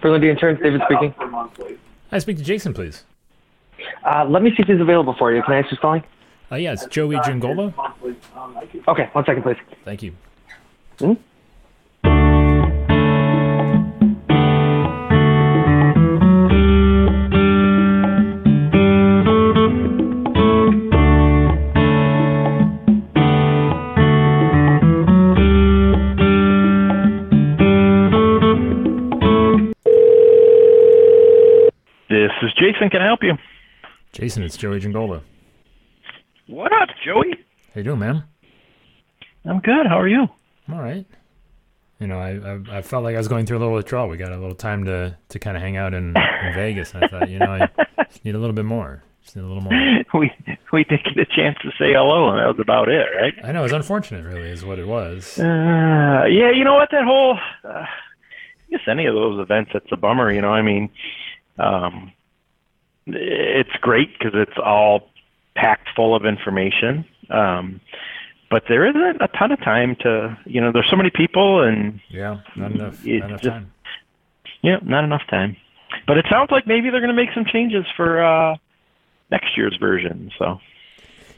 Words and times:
Berlindy 0.00 0.30
Insurance, 0.30 0.60
David 0.62 0.82
speaking. 0.86 1.14
I 2.12 2.18
speak 2.18 2.36
to 2.38 2.42
Jason, 2.42 2.74
please. 2.74 3.04
Uh, 4.04 4.24
let 4.28 4.42
me 4.42 4.50
see 4.50 4.62
if 4.62 4.66
he's 4.68 4.80
available 4.80 5.14
for 5.18 5.32
you. 5.32 5.42
Can 5.42 5.54
I 5.54 5.58
ask 5.58 5.68
who's 5.70 5.78
calling? 5.78 6.02
Uh, 6.50 6.56
yeah, 6.56 6.72
it's 6.72 6.86
Joey 6.86 7.16
Giangola. 7.16 7.72
Okay, 8.88 9.08
one 9.12 9.24
second, 9.24 9.42
please. 9.42 9.56
Thank 9.84 10.02
you. 10.02 10.12
Hmm? 10.98 11.12
Jason, 34.20 34.42
it's 34.42 34.58
Joey 34.58 34.78
Giangola. 34.80 35.22
What 36.46 36.70
up, 36.74 36.90
Joey? 37.02 37.32
How 37.72 37.78
you 37.78 37.84
doing, 37.84 38.00
man? 38.00 38.24
I'm 39.46 39.60
good. 39.60 39.86
How 39.86 39.98
are 39.98 40.08
you? 40.08 40.28
I'm 40.68 40.74
all 40.74 40.82
right. 40.82 41.06
You 42.00 42.06
know, 42.06 42.18
I, 42.18 42.32
I 42.36 42.78
I 42.78 42.82
felt 42.82 43.02
like 43.02 43.14
I 43.14 43.18
was 43.18 43.28
going 43.28 43.46
through 43.46 43.56
a 43.56 43.60
little 43.60 43.72
withdrawal. 43.72 44.08
We 44.08 44.18
got 44.18 44.30
a 44.30 44.36
little 44.36 44.54
time 44.54 44.84
to 44.84 45.16
to 45.30 45.38
kind 45.38 45.56
of 45.56 45.62
hang 45.62 45.78
out 45.78 45.94
in, 45.94 46.08
in 46.08 46.52
Vegas. 46.54 46.94
I 46.94 47.08
thought, 47.08 47.30
you 47.30 47.38
know, 47.38 47.46
I 47.46 48.04
just 48.10 48.22
need 48.22 48.34
a 48.34 48.38
little 48.38 48.52
bit 48.52 48.66
more. 48.66 49.02
Just 49.24 49.36
need 49.36 49.42
a 49.42 49.46
little 49.46 49.62
more. 49.62 49.72
We 50.12 50.30
we 50.70 50.84
didn't 50.84 51.14
get 51.14 51.18
a 51.18 51.24
chance 51.24 51.56
to 51.62 51.70
say 51.78 51.94
hello, 51.94 52.28
and 52.28 52.40
that 52.40 52.46
was 52.48 52.60
about 52.60 52.90
it, 52.90 53.06
right? 53.18 53.32
I 53.42 53.52
know 53.52 53.64
it's 53.64 53.72
unfortunate, 53.72 54.26
really, 54.26 54.50
is 54.50 54.66
what 54.66 54.78
it 54.78 54.86
was. 54.86 55.38
Uh, 55.38 56.26
yeah, 56.28 56.50
you 56.50 56.64
know 56.64 56.74
what? 56.74 56.90
That 56.90 57.04
whole, 57.04 57.38
uh, 57.64 57.68
I 57.68 57.86
guess 58.70 58.80
any 58.86 59.06
of 59.06 59.14
those 59.14 59.40
events, 59.40 59.70
it's 59.72 59.90
a 59.92 59.96
bummer. 59.96 60.30
You 60.30 60.42
know, 60.42 60.52
I 60.52 60.60
mean, 60.60 60.90
um, 61.58 62.12
it's 63.06 63.72
great 63.80 64.10
because 64.18 64.32
it's 64.34 64.58
all 64.62 65.08
packed 65.54 65.88
full 65.96 66.14
of 66.14 66.24
information. 66.24 67.04
Um, 67.30 67.80
but 68.50 68.64
there 68.68 68.86
isn't 68.88 69.22
a 69.22 69.28
ton 69.38 69.52
of 69.52 69.60
time 69.60 69.96
to, 70.00 70.36
you 70.44 70.60
know, 70.60 70.72
there's 70.72 70.88
so 70.90 70.96
many 70.96 71.10
people, 71.10 71.62
and 71.62 72.00
Yeah, 72.08 72.38
not 72.56 72.72
enough. 72.72 73.04
Not 73.04 73.14
enough 73.28 73.40
just- 73.42 73.44
time. 73.54 73.72
yeah, 74.62 74.78
not 74.82 75.04
enough 75.04 75.22
time. 75.30 75.56
But 76.06 76.18
it 76.18 76.26
sounds 76.30 76.50
like 76.50 76.66
maybe 76.66 76.90
they're 76.90 77.00
going 77.00 77.14
to 77.14 77.20
make 77.22 77.32
some 77.34 77.44
changes 77.44 77.84
for 77.96 78.22
uh, 78.22 78.56
next 79.30 79.56
year's 79.56 79.76
version, 79.80 80.30
so 80.38 80.60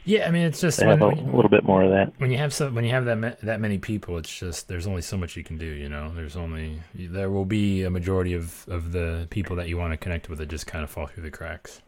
Yeah, 0.05 0.27
I 0.27 0.31
mean, 0.31 0.43
it's 0.43 0.59
just 0.59 0.79
when, 0.79 1.01
a 1.01 1.07
little 1.07 1.49
bit 1.49 1.63
more 1.63 1.83
of 1.83 1.91
that. 1.91 2.13
when 2.17 2.29
you 2.29 2.37
have 2.37 2.53
so 2.53 2.69
when 2.69 2.83
you 2.83 2.91
have 2.91 3.05
that 3.05 3.15
ma- 3.15 3.35
that 3.41 3.61
many 3.61 3.77
people, 3.77 4.17
it's 4.17 4.37
just 4.37 4.67
there's 4.67 4.85
only 4.85 5.01
so 5.01 5.17
much 5.17 5.37
you 5.37 5.43
can 5.43 5.57
do. 5.57 5.65
You 5.65 5.87
know, 5.87 6.11
there's 6.13 6.35
only 6.35 6.81
there 6.93 7.29
will 7.29 7.45
be 7.45 7.83
a 7.83 7.89
majority 7.89 8.33
of 8.33 8.67
of 8.67 8.91
the 8.91 9.27
people 9.29 9.55
that 9.55 9.69
you 9.69 9.77
want 9.77 9.93
to 9.93 9.97
connect 9.97 10.29
with 10.29 10.39
that 10.39 10.49
just 10.49 10.67
kind 10.67 10.83
of 10.83 10.89
fall 10.89 11.07
through 11.07 11.23
the 11.23 11.31
cracks. 11.31 11.81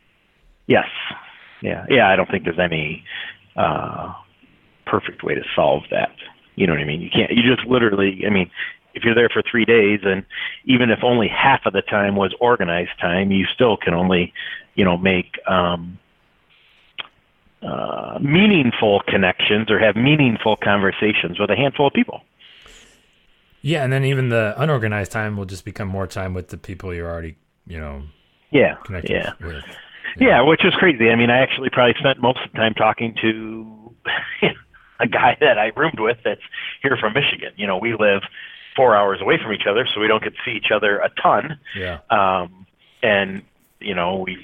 Yes. 0.67 0.87
Yeah. 1.61 1.85
Yeah. 1.89 2.09
I 2.09 2.15
don't 2.15 2.29
think 2.29 2.45
there's 2.45 2.59
any 2.59 3.03
uh, 3.55 4.13
perfect 4.85 5.23
way 5.23 5.35
to 5.35 5.43
solve 5.55 5.83
that. 5.91 6.11
You 6.55 6.67
know 6.67 6.73
what 6.73 6.81
I 6.81 6.85
mean? 6.85 7.01
You 7.01 7.09
can't. 7.09 7.31
You 7.31 7.43
just 7.43 7.67
literally. 7.67 8.23
I 8.25 8.29
mean, 8.29 8.49
if 8.93 9.03
you're 9.03 9.15
there 9.15 9.29
for 9.29 9.43
three 9.49 9.65
days, 9.65 9.99
and 10.03 10.25
even 10.63 10.89
if 10.89 10.99
only 11.03 11.27
half 11.27 11.65
of 11.65 11.73
the 11.73 11.81
time 11.81 12.15
was 12.15 12.33
organized 12.39 12.91
time, 13.01 13.29
you 13.31 13.45
still 13.53 13.75
can 13.75 13.93
only, 13.93 14.31
you 14.75 14.85
know, 14.85 14.97
make 14.97 15.37
um, 15.47 15.99
uh, 17.65 18.19
meaningful 18.21 19.01
connections 19.07 19.69
or 19.71 19.79
have 19.79 19.95
meaningful 19.95 20.55
conversations 20.55 21.39
with 21.39 21.49
a 21.49 21.55
handful 21.55 21.87
of 21.87 21.93
people. 21.93 22.21
Yeah, 23.61 23.83
and 23.83 23.91
then 23.91 24.05
even 24.05 24.29
the 24.29 24.53
unorganized 24.57 25.11
time 25.11 25.37
will 25.37 25.45
just 25.45 25.65
become 25.65 25.87
more 25.87 26.05
time 26.07 26.33
with 26.33 26.49
the 26.49 26.57
people 26.57 26.93
you're 26.93 27.09
already, 27.09 27.35
you 27.65 27.79
know, 27.79 28.03
Yeah. 28.51 28.75
connected 28.85 29.11
Yeah. 29.11 29.31
with. 29.41 29.63
Yeah, 30.17 30.41
which 30.41 30.63
is 30.63 30.73
crazy. 30.75 31.09
I 31.09 31.15
mean, 31.15 31.29
I 31.31 31.39
actually 31.39 31.69
probably 31.71 31.95
spent 31.99 32.21
most 32.21 32.39
of 32.45 32.51
the 32.51 32.57
time 32.57 32.73
talking 32.75 33.15
to 33.21 33.93
a 34.99 35.07
guy 35.07 35.35
that 35.39 35.57
I 35.57 35.71
roomed 35.75 35.99
with 35.99 36.17
that's 36.23 36.41
here 36.83 36.95
from 36.97 37.13
Michigan. 37.13 37.53
You 37.57 37.65
know, 37.67 37.77
we 37.77 37.95
live 37.95 38.21
four 38.75 38.95
hours 38.95 39.19
away 39.21 39.37
from 39.41 39.51
each 39.51 39.65
other, 39.67 39.87
so 39.93 39.99
we 39.99 40.07
don't 40.07 40.23
get 40.23 40.33
to 40.35 40.39
see 40.45 40.51
each 40.51 40.71
other 40.71 40.99
a 40.99 41.09
ton. 41.21 41.57
Yeah. 41.75 41.99
Um, 42.11 42.65
and 43.01 43.41
you 43.79 43.93
know, 43.95 44.17
we 44.25 44.37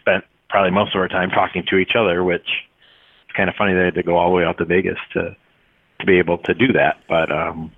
spent 0.00 0.24
probably 0.54 0.70
most 0.70 0.94
of 0.94 1.00
our 1.00 1.08
time 1.08 1.30
talking 1.30 1.64
to 1.68 1.76
each 1.78 1.96
other, 1.98 2.22
which 2.22 2.46
it's 3.26 3.36
kind 3.36 3.48
of 3.48 3.56
funny 3.56 3.74
they 3.74 3.84
had 3.86 3.94
to 3.96 4.04
go 4.04 4.16
all 4.16 4.28
the 4.30 4.36
way 4.36 4.44
out 4.44 4.56
to 4.58 4.64
Vegas 4.64 4.98
to 5.14 5.36
to 5.98 6.06
be 6.06 6.16
able 6.18 6.38
to 6.38 6.54
do 6.54 6.72
that. 6.74 6.98
But 7.08 7.32
um, 7.32 7.72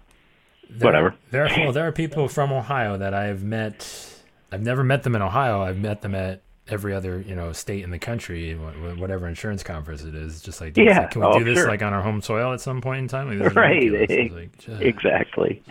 There- 0.69 0.87
Whatever. 0.87 1.15
There 1.31 1.47
are 1.47 1.51
well, 1.59 1.73
there 1.73 1.87
are 1.87 1.93
people 1.93 2.29
from 2.29 2.53
Ohio 2.53 2.99
that 2.99 3.15
I've 3.15 3.43
met. 3.43 4.13
I've 4.53 4.61
never 4.63 4.85
met 4.85 5.05
them 5.05 5.15
in 5.17 5.23
Ohio. 5.23 5.63
I've 5.63 5.79
met 5.79 6.03
them 6.03 6.15
at 6.15 6.43
every 6.69 6.93
other 6.93 7.21
you 7.21 7.35
know 7.35 7.53
state 7.53 7.83
in 7.85 7.91
the 7.91 7.99
country, 7.99 8.53
wh- 8.55 8.75
wh- 8.75 9.01
whatever 9.01 9.27
insurance 9.27 9.63
conference 9.63 10.03
it 10.03 10.15
is. 10.15 10.43
Just 10.43 10.61
like, 10.61 10.77
Yeah. 10.77 11.01
like, 11.01 11.11
can 11.13 11.21
we 11.23 11.27
Oh, 11.29 11.39
do 11.39 11.45
this 11.45 11.59
sure. 11.59 11.69
like 11.69 11.83
on 11.83 11.95
our 11.95 12.03
home 12.03 12.21
soil 12.21 12.53
at 12.53 12.61
some 12.61 12.81
point 12.83 12.99
in 13.01 13.09
time? 13.09 13.29
Like, 13.31 13.39
this 13.39 13.55
right, 13.57 13.91
like, 14.33 14.51
"Ugh, 14.69 14.83
exactly, 14.83 15.63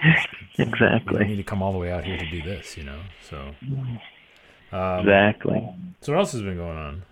we 0.57 1.25
need 1.25 1.35
to 1.35 1.43
come 1.43 1.61
all 1.61 1.71
the 1.71 1.77
way 1.77 1.91
out 1.91 2.03
here 2.03 2.17
to 2.17 2.29
do 2.31 2.41
this, 2.41 2.75
you 2.77 2.83
know. 2.83 2.99
So, 3.29 3.51
um, 4.71 4.99
exactly. 4.99 5.69
so 6.01 6.13
what 6.13 6.19
else 6.19 6.31
has 6.33 6.41
been 6.41 6.57
going 6.57 6.77
on? 6.77 7.03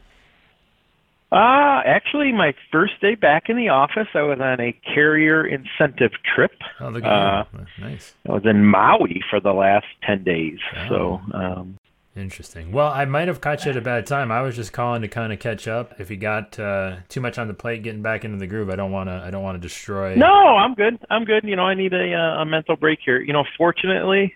Uh, 1.32 1.82
actually, 1.86 2.32
my 2.32 2.54
first 2.72 3.02
day 3.02 3.16
back 3.16 3.50
in 3.50 3.58
the 3.58 3.70
office, 3.70 4.08
I 4.14 4.22
was 4.22 4.40
on 4.40 4.60
a 4.60 4.72
carrier 4.94 5.44
incentive 5.48 6.12
trip. 6.24 6.52
Oh, 6.80 6.90
look 6.90 7.04
Uh. 7.04 7.46
Nice. 7.80 8.14
I 8.30 8.34
was 8.34 8.46
in 8.46 8.64
Maui 8.66 9.24
for 9.32 9.40
the 9.40 9.54
last 9.54 9.88
10 10.04 10.24
days. 10.24 10.60
Oh. 10.76 10.88
So, 10.90 11.22
um, 11.36 11.78
Interesting. 12.16 12.72
Well, 12.72 12.90
I 12.90 13.06
might 13.06 13.28
have 13.28 13.42
caught 13.42 13.66
you 13.66 13.72
at 13.72 13.78
a 13.78 13.82
bad 13.82 14.06
time. 14.06 14.32
I 14.32 14.42
was 14.44 14.56
just 14.56 14.72
calling 14.72 15.02
to 15.02 15.08
kind 15.08 15.34
of 15.34 15.40
catch 15.40 15.68
up. 15.68 16.00
If 16.00 16.12
you 16.12 16.18
got 16.18 16.60
uh, 16.60 16.98
too 17.10 17.20
much 17.22 17.40
on 17.40 17.48
the 17.48 17.56
plate, 17.56 17.82
getting 17.82 18.04
back 18.04 18.24
into 18.24 18.38
the 18.38 18.46
groove, 18.46 18.70
I 18.70 18.76
don't 18.76 18.92
want 18.92 19.10
to. 19.10 19.14
I 19.26 19.32
don't 19.32 19.42
want 19.42 19.60
to 19.60 19.68
destroy. 19.68 20.14
no, 20.14 20.28
I'm 20.28 20.76
good. 20.76 21.00
I'm 21.10 21.26
good. 21.26 21.44
You 21.44 21.56
know, 21.56 21.64
I 21.64 21.74
need 21.74 21.92
a, 21.92 22.14
uh, 22.14 22.42
a 22.42 22.46
mental 22.46 22.76
break 22.76 23.00
here. 23.04 23.20
You 23.20 23.34
know, 23.34 23.44
fortunately, 23.58 24.36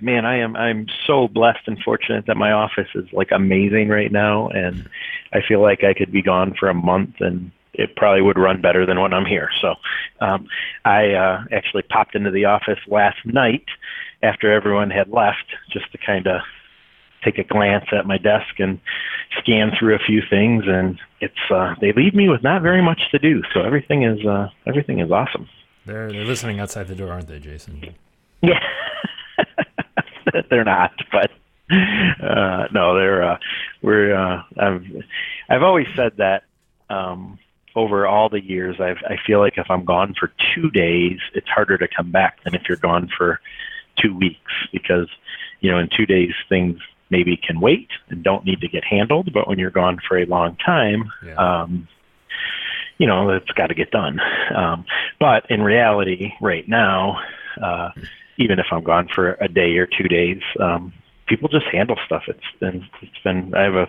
man, 0.00 0.24
I 0.24 0.38
am, 0.38 0.56
I'm 0.56 0.86
so 1.06 1.28
blessed 1.28 1.66
and 1.66 1.78
fortunate 1.82 2.26
that 2.26 2.36
my 2.36 2.52
office 2.52 2.88
is 2.94 3.06
like 3.12 3.28
amazing 3.32 3.88
right 3.88 4.12
now. 4.12 4.48
And 4.48 4.88
I 5.32 5.40
feel 5.46 5.60
like 5.62 5.84
I 5.84 5.94
could 5.94 6.12
be 6.12 6.22
gone 6.22 6.54
for 6.58 6.68
a 6.68 6.74
month 6.74 7.16
and 7.20 7.50
it 7.74 7.94
probably 7.96 8.22
would 8.22 8.38
run 8.38 8.60
better 8.62 8.86
than 8.86 9.00
when 9.00 9.12
I'm 9.12 9.26
here. 9.26 9.50
So, 9.60 9.74
um, 10.20 10.46
I, 10.84 11.12
uh, 11.12 11.44
actually 11.52 11.82
popped 11.82 12.14
into 12.14 12.30
the 12.30 12.46
office 12.46 12.78
last 12.86 13.18
night 13.24 13.64
after 14.22 14.50
everyone 14.52 14.90
had 14.90 15.08
left 15.10 15.44
just 15.70 15.92
to 15.92 15.98
kind 15.98 16.26
of 16.26 16.40
take 17.22 17.38
a 17.38 17.44
glance 17.44 17.86
at 17.92 18.06
my 18.06 18.18
desk 18.18 18.58
and 18.58 18.80
scan 19.38 19.72
through 19.78 19.94
a 19.94 19.98
few 19.98 20.22
things 20.30 20.64
and 20.66 20.98
it's 21.20 21.34
uh 21.50 21.74
they 21.80 21.92
leave 21.92 22.14
me 22.14 22.28
with 22.28 22.42
not 22.42 22.62
very 22.62 22.80
much 22.80 23.00
to 23.10 23.18
do 23.18 23.42
so 23.52 23.62
everything 23.62 24.04
is 24.04 24.24
uh 24.24 24.48
everything 24.66 25.00
is 25.00 25.10
awesome 25.10 25.48
They're 25.86 26.12
they're 26.12 26.24
listening 26.24 26.60
outside 26.60 26.86
the 26.86 26.94
door, 26.94 27.10
aren't 27.10 27.26
they, 27.26 27.40
Jason? 27.40 27.94
yeah 28.42 28.60
they're 30.50 30.64
not 30.64 30.92
but 31.12 31.30
uh 32.22 32.68
no 32.72 32.94
they're 32.94 33.22
uh 33.22 33.38
we're 33.82 34.14
uh 34.14 34.42
i've 34.58 34.84
i've 35.48 35.62
always 35.62 35.86
said 35.96 36.12
that 36.18 36.44
um 36.90 37.38
over 37.74 38.06
all 38.06 38.28
the 38.28 38.40
years 38.42 38.76
i've 38.80 38.98
i 39.08 39.16
feel 39.26 39.40
like 39.40 39.54
if 39.58 39.66
i'm 39.68 39.84
gone 39.84 40.14
for 40.18 40.32
two 40.54 40.70
days 40.70 41.18
it's 41.34 41.48
harder 41.48 41.76
to 41.76 41.88
come 41.88 42.10
back 42.12 42.42
than 42.44 42.54
if 42.54 42.62
you're 42.68 42.78
gone 42.78 43.08
for 43.16 43.40
two 43.96 44.16
weeks 44.16 44.52
because 44.72 45.08
you 45.60 45.70
know 45.70 45.78
in 45.78 45.88
two 45.88 46.06
days 46.06 46.32
things 46.48 46.78
maybe 47.10 47.36
can 47.36 47.60
wait 47.60 47.88
and 48.10 48.22
don't 48.22 48.44
need 48.44 48.60
to 48.60 48.68
get 48.68 48.84
handled 48.84 49.32
but 49.32 49.48
when 49.48 49.58
you're 49.58 49.70
gone 49.70 49.98
for 50.06 50.16
a 50.18 50.24
long 50.26 50.56
time 50.64 51.10
Yeah. 51.24 51.34
um 51.62 51.88
you 52.98 53.06
know 53.06 53.30
it's 53.30 53.50
got 53.52 53.68
to 53.68 53.74
get 53.74 53.90
done 53.90 54.20
um 54.54 54.84
but 55.18 55.50
in 55.50 55.62
reality 55.62 56.32
right 56.40 56.66
now 56.68 57.20
uh 57.60 57.90
even 58.38 58.58
if 58.58 58.66
i'm 58.72 58.82
gone 58.82 59.08
for 59.14 59.32
a 59.40 59.48
day 59.48 59.76
or 59.76 59.86
two 59.86 60.08
days 60.08 60.40
um 60.60 60.92
people 61.26 61.48
just 61.48 61.66
handle 61.72 61.96
stuff 62.06 62.22
it's 62.28 62.40
been 62.60 62.86
it's 63.02 63.18
been 63.24 63.52
i 63.54 63.62
have 63.62 63.74
a 63.74 63.88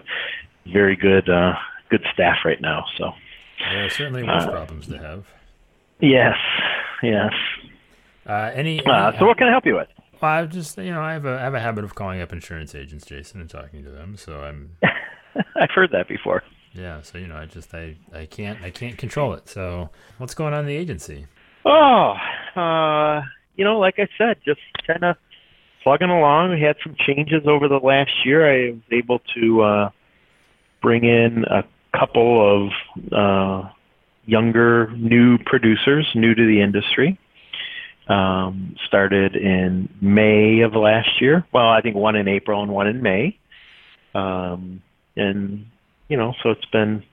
very 0.72 0.96
good 0.96 1.30
uh 1.30 1.54
good 1.90 2.04
staff 2.14 2.38
right 2.46 2.62
now 2.62 2.84
so 2.98 3.12
There 3.72 3.86
are 3.86 3.90
certainly 3.90 4.24
worse 4.24 4.44
Uh, 4.46 4.52
problems 4.52 4.88
to 4.88 4.98
have. 4.98 5.26
yes 6.00 6.36
yes 7.04 7.32
Uh, 8.28 8.52
any? 8.54 8.84
uh, 8.86 9.08
any- 9.10 9.18
so 9.18 9.26
what 9.26 9.38
can 9.38 9.48
i 9.48 9.52
help 9.52 9.66
you 9.66 9.76
with 9.76 9.88
Well, 10.22 10.32
I 10.32 10.46
just 10.46 10.78
you 10.78 10.92
know 10.92 11.02
I 11.02 11.14
have 11.14 11.26
a 11.26 11.36
I 11.38 11.42
have 11.42 11.54
a 11.54 11.60
habit 11.60 11.84
of 11.84 11.94
calling 11.96 12.22
up 12.22 12.34
insurance 12.34 12.74
agents, 12.76 13.06
Jason, 13.06 13.40
and 13.40 13.50
talking 13.50 13.84
to 13.84 13.90
them. 13.92 14.18
So 14.18 14.42
I'm 14.42 14.78
i've 15.56 15.70
heard 15.72 15.92
that 15.92 16.08
before 16.08 16.44
yeah. 16.74 17.02
So 17.02 17.18
you 17.18 17.28
know 17.28 17.38
I 17.38 17.46
just 17.46 17.74
I 17.74 17.96
I 18.14 18.26
can't 18.26 18.62
I 18.64 18.70
can't 18.72 18.98
control 18.98 19.34
it. 19.34 19.48
So 19.48 19.90
what's 20.18 20.34
going 20.36 20.54
on 20.54 20.62
in 20.62 20.66
the 20.68 20.76
agency? 20.76 21.26
Oh, 21.66 22.16
uh, 22.56 23.22
you 23.58 23.66
know, 23.66 23.80
like 23.80 23.96
I 23.98 24.08
said, 24.18 24.38
just 24.46 24.62
kind 24.86 25.04
of 25.04 25.18
plugging 25.84 26.10
along. 26.10 26.52
We 26.52 26.62
had 26.62 26.78
some 26.84 26.96
changes 27.06 27.44
over 27.46 27.68
the 27.68 27.80
last 27.84 28.12
year. 28.26 28.48
I 28.50 28.72
was 28.72 28.82
able 28.92 29.20
to 29.36 29.62
uh, 29.62 29.90
bring 30.82 31.04
in 31.04 31.44
a 31.50 31.64
couple 31.98 32.32
of 32.56 32.72
uh, 33.12 33.70
younger, 34.26 34.92
new 34.96 35.38
producers, 35.40 36.06
new 36.16 36.34
to 36.36 36.46
the 36.48 36.62
industry. 36.62 37.18
um, 38.10 38.76
started 38.86 39.36
in 39.36 39.90
May 40.02 40.62
of 40.62 40.74
last 40.74 41.22
year. 41.22 41.46
Well, 41.54 41.68
I 41.68 41.82
think 41.82 41.96
one 41.96 42.16
in 42.16 42.28
April 42.28 42.64
and 42.64 42.72
one 42.72 42.88
in 42.88 43.02
May. 43.02 43.38
Um, 44.16 44.82
and 45.16 45.66
you 46.08 46.18
know, 46.18 46.34
so 46.42 46.52
it's 46.52 46.66
been 46.66 47.04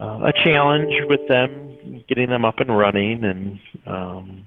uh, 0.00 0.20
a 0.26 0.32
challenge 0.44 0.92
with 1.08 1.26
them 1.28 2.04
getting 2.08 2.30
them 2.30 2.44
up 2.44 2.60
and 2.60 2.76
running, 2.76 3.24
and 3.24 3.58
um, 3.86 4.46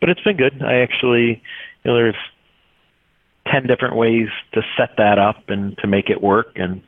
but 0.00 0.08
it's 0.08 0.20
been 0.22 0.36
good. 0.36 0.62
I 0.62 0.80
actually, 0.80 1.42
you 1.84 1.90
know, 1.90 1.94
there's 1.94 2.16
ten 3.50 3.66
different 3.66 3.96
ways 3.96 4.28
to 4.52 4.62
set 4.76 4.90
that 4.98 5.18
up 5.18 5.48
and 5.48 5.76
to 5.78 5.86
make 5.86 6.10
it 6.10 6.22
work, 6.22 6.52
and 6.56 6.82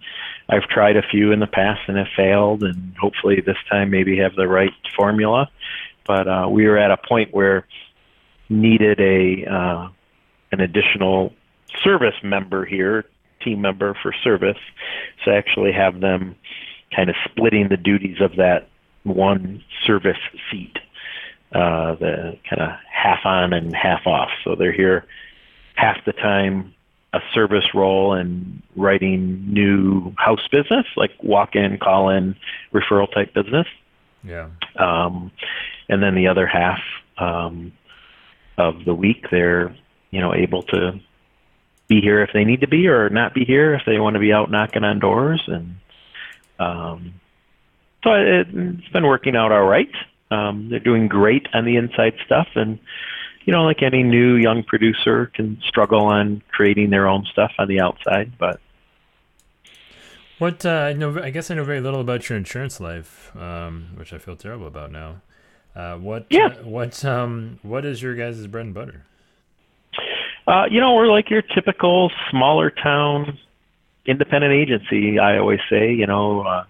I've 0.48 0.64
tried 0.64 0.96
a 0.96 1.02
few 1.02 1.32
in 1.32 1.40
the 1.40 1.46
past 1.46 1.80
and 1.86 1.96
have 1.96 2.08
failed, 2.16 2.62
and 2.62 2.94
hopefully 3.00 3.42
this 3.44 3.56
time 3.70 3.90
maybe 3.90 4.18
have 4.18 4.34
the 4.34 4.48
right 4.48 4.72
formula. 4.96 5.50
But 6.06 6.26
uh, 6.26 6.48
we 6.50 6.66
were 6.66 6.78
at 6.78 6.90
a 6.90 6.96
point 6.96 7.32
where 7.32 7.66
needed 8.48 9.00
a 9.00 9.46
uh, 9.46 9.88
an 10.52 10.60
additional 10.60 11.32
service 11.84 12.16
member 12.22 12.64
here, 12.64 13.04
team 13.42 13.60
member 13.60 13.96
for 14.02 14.12
service, 14.24 14.58
to 15.24 15.30
actually 15.30 15.72
have 15.72 16.00
them 16.00 16.34
kind 16.94 17.08
of 17.08 17.16
splitting 17.24 17.68
the 17.68 17.76
duties 17.76 18.20
of 18.20 18.36
that 18.36 18.68
one 19.04 19.62
service 19.86 20.18
seat, 20.50 20.78
uh, 21.52 21.94
the 21.97 22.38
kind 22.49 22.62
of 22.62 22.70
half 22.91 23.25
on 23.25 23.52
and 23.52 23.75
half 23.75 24.06
off. 24.06 24.31
So 24.44 24.55
they're 24.55 24.73
here 24.73 25.06
half 25.75 26.05
the 26.05 26.12
time 26.12 26.75
a 27.12 27.20
service 27.32 27.75
role 27.75 28.12
and 28.12 28.62
writing 28.76 29.52
new 29.52 30.14
house 30.17 30.47
business, 30.52 30.87
like 30.97 31.11
walk 31.23 31.56
in, 31.56 31.79
call 31.79 32.08
in, 32.11 32.37
referral 32.73 33.12
type 33.12 33.35
business. 33.35 33.67
Yeah. 34.23 34.49
Um, 34.76 35.32
and 35.88 36.02
then 36.02 36.14
the 36.14 36.29
other 36.29 36.47
half 36.47 36.79
um, 37.19 37.73
of 38.56 38.85
the 38.85 38.94
week, 38.94 39.26
they're 39.31 39.75
you 40.11 40.20
know 40.20 40.35
able 40.35 40.62
to 40.64 41.00
be 41.88 42.00
here 42.00 42.23
if 42.23 42.31
they 42.32 42.44
need 42.44 42.61
to 42.61 42.69
be, 42.69 42.87
or 42.87 43.08
not 43.08 43.35
be 43.35 43.44
here 43.44 43.75
if 43.75 43.82
they 43.87 43.99
want 43.99 44.14
to 44.14 44.20
be 44.20 44.32
out 44.32 44.50
knocking 44.50 44.85
on 44.85 45.00
doors. 45.00 45.43
And 45.49 45.76
um, 46.61 47.14
so 48.05 48.12
it, 48.12 48.46
it's 48.53 48.88
been 48.88 49.06
working 49.06 49.35
out 49.35 49.50
all 49.50 49.64
right. 49.64 49.91
Um, 50.31 50.69
they're 50.71 50.79
doing 50.79 51.09
great 51.09 51.47
on 51.53 51.65
the 51.65 51.77
inside 51.77 52.15
stuff, 52.25 52.49
and 52.55 52.79
you 53.44 53.53
know, 53.53 53.65
like 53.65 53.82
any 53.82 54.03
new 54.03 54.37
young 54.37 54.62
producer, 54.62 55.27
can 55.35 55.61
struggle 55.67 56.05
on 56.05 56.43
creating 56.53 56.91
their 56.91 57.09
own 57.09 57.27
stuff 57.32 57.53
on 57.59 57.69
the 57.69 57.81
outside. 57.81 58.32
But 58.38 58.61
what 60.38 60.65
uh, 60.65 60.71
I 60.71 60.93
know, 60.93 61.21
I 61.23 61.31
guess 61.31 61.50
I 61.50 61.55
know 61.55 61.65
very 61.65 61.81
little 61.81 62.00
about 62.00 62.29
your 62.29 62.38
insurance 62.38 62.81
life, 62.81 63.35
um, 63.37 63.88
which 63.97 64.12
I 64.12 64.19
feel 64.19 64.37
terrible 64.37 64.67
about 64.67 64.93
now. 64.93 65.23
Uh, 65.75 65.97
what? 65.97 66.27
Yeah. 66.31 66.47
Uh, 66.47 66.65
what? 66.65 67.05
Um. 67.05 67.59
What 67.62 67.85
is 67.85 68.03
your 68.03 68.15
guys' 68.15 68.47
bread 68.47 68.67
and 68.67 68.75
butter? 68.75 69.05
Uh, 70.47 70.65
you 70.71 70.81
know, 70.81 70.94
we're 70.94 71.06
like 71.06 71.31
your 71.31 71.43
typical 71.43 72.11
smaller 72.31 72.71
town 72.71 73.38
independent 74.06 74.53
agency. 74.53 75.19
I 75.19 75.38
always 75.38 75.61
say, 75.71 75.93
you 75.93 76.06
know, 76.06 76.41
uh, 76.41 76.65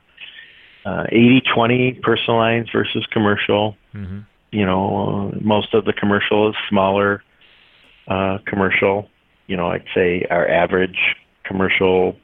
uh, 0.85 1.05
80-20 1.13 2.01
personal 2.03 2.39
lines 2.39 2.69
versus 2.73 3.07
commercial. 3.13 3.77
Mm-hmm. 3.95 4.21
You 4.53 4.67
know, 4.67 5.33
uh, 5.33 5.39
most 5.41 5.75
of 5.75 5.85
the 5.85 5.93
commercial 5.93 6.49
is 6.51 6.57
smaller 6.69 7.23
uh, 8.09 8.39
commercial. 8.47 9.09
You 9.47 9.57
know, 9.57 9.69
I'd 9.69 9.85
say 9.95 10.27
our 10.31 10.49
average 10.49 11.17
commercial 11.45 12.17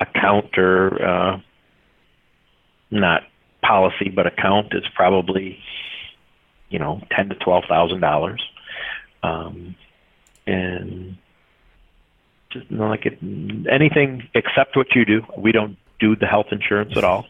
account 0.00 0.56
or 0.58 1.04
uh, 1.04 1.40
not 2.90 3.22
policy 3.62 4.08
but 4.08 4.26
account 4.26 4.72
is 4.72 4.82
probably 4.94 5.58
you 6.68 6.78
know 6.78 7.00
ten 7.10 7.28
to 7.28 7.34
twelve 7.36 7.64
thousand 7.68 8.00
dollars, 8.00 8.42
um, 9.22 9.74
and 10.46 11.16
just 12.50 12.70
you 12.70 12.76
know, 12.76 12.88
like 12.88 13.06
it, 13.06 13.18
anything 13.70 14.28
except 14.34 14.76
what 14.76 14.94
you 14.94 15.04
do. 15.04 15.22
We 15.36 15.52
don't 15.52 15.76
do 16.00 16.16
the 16.16 16.26
health 16.26 16.46
insurance 16.50 16.96
at 16.96 17.04
all. 17.04 17.26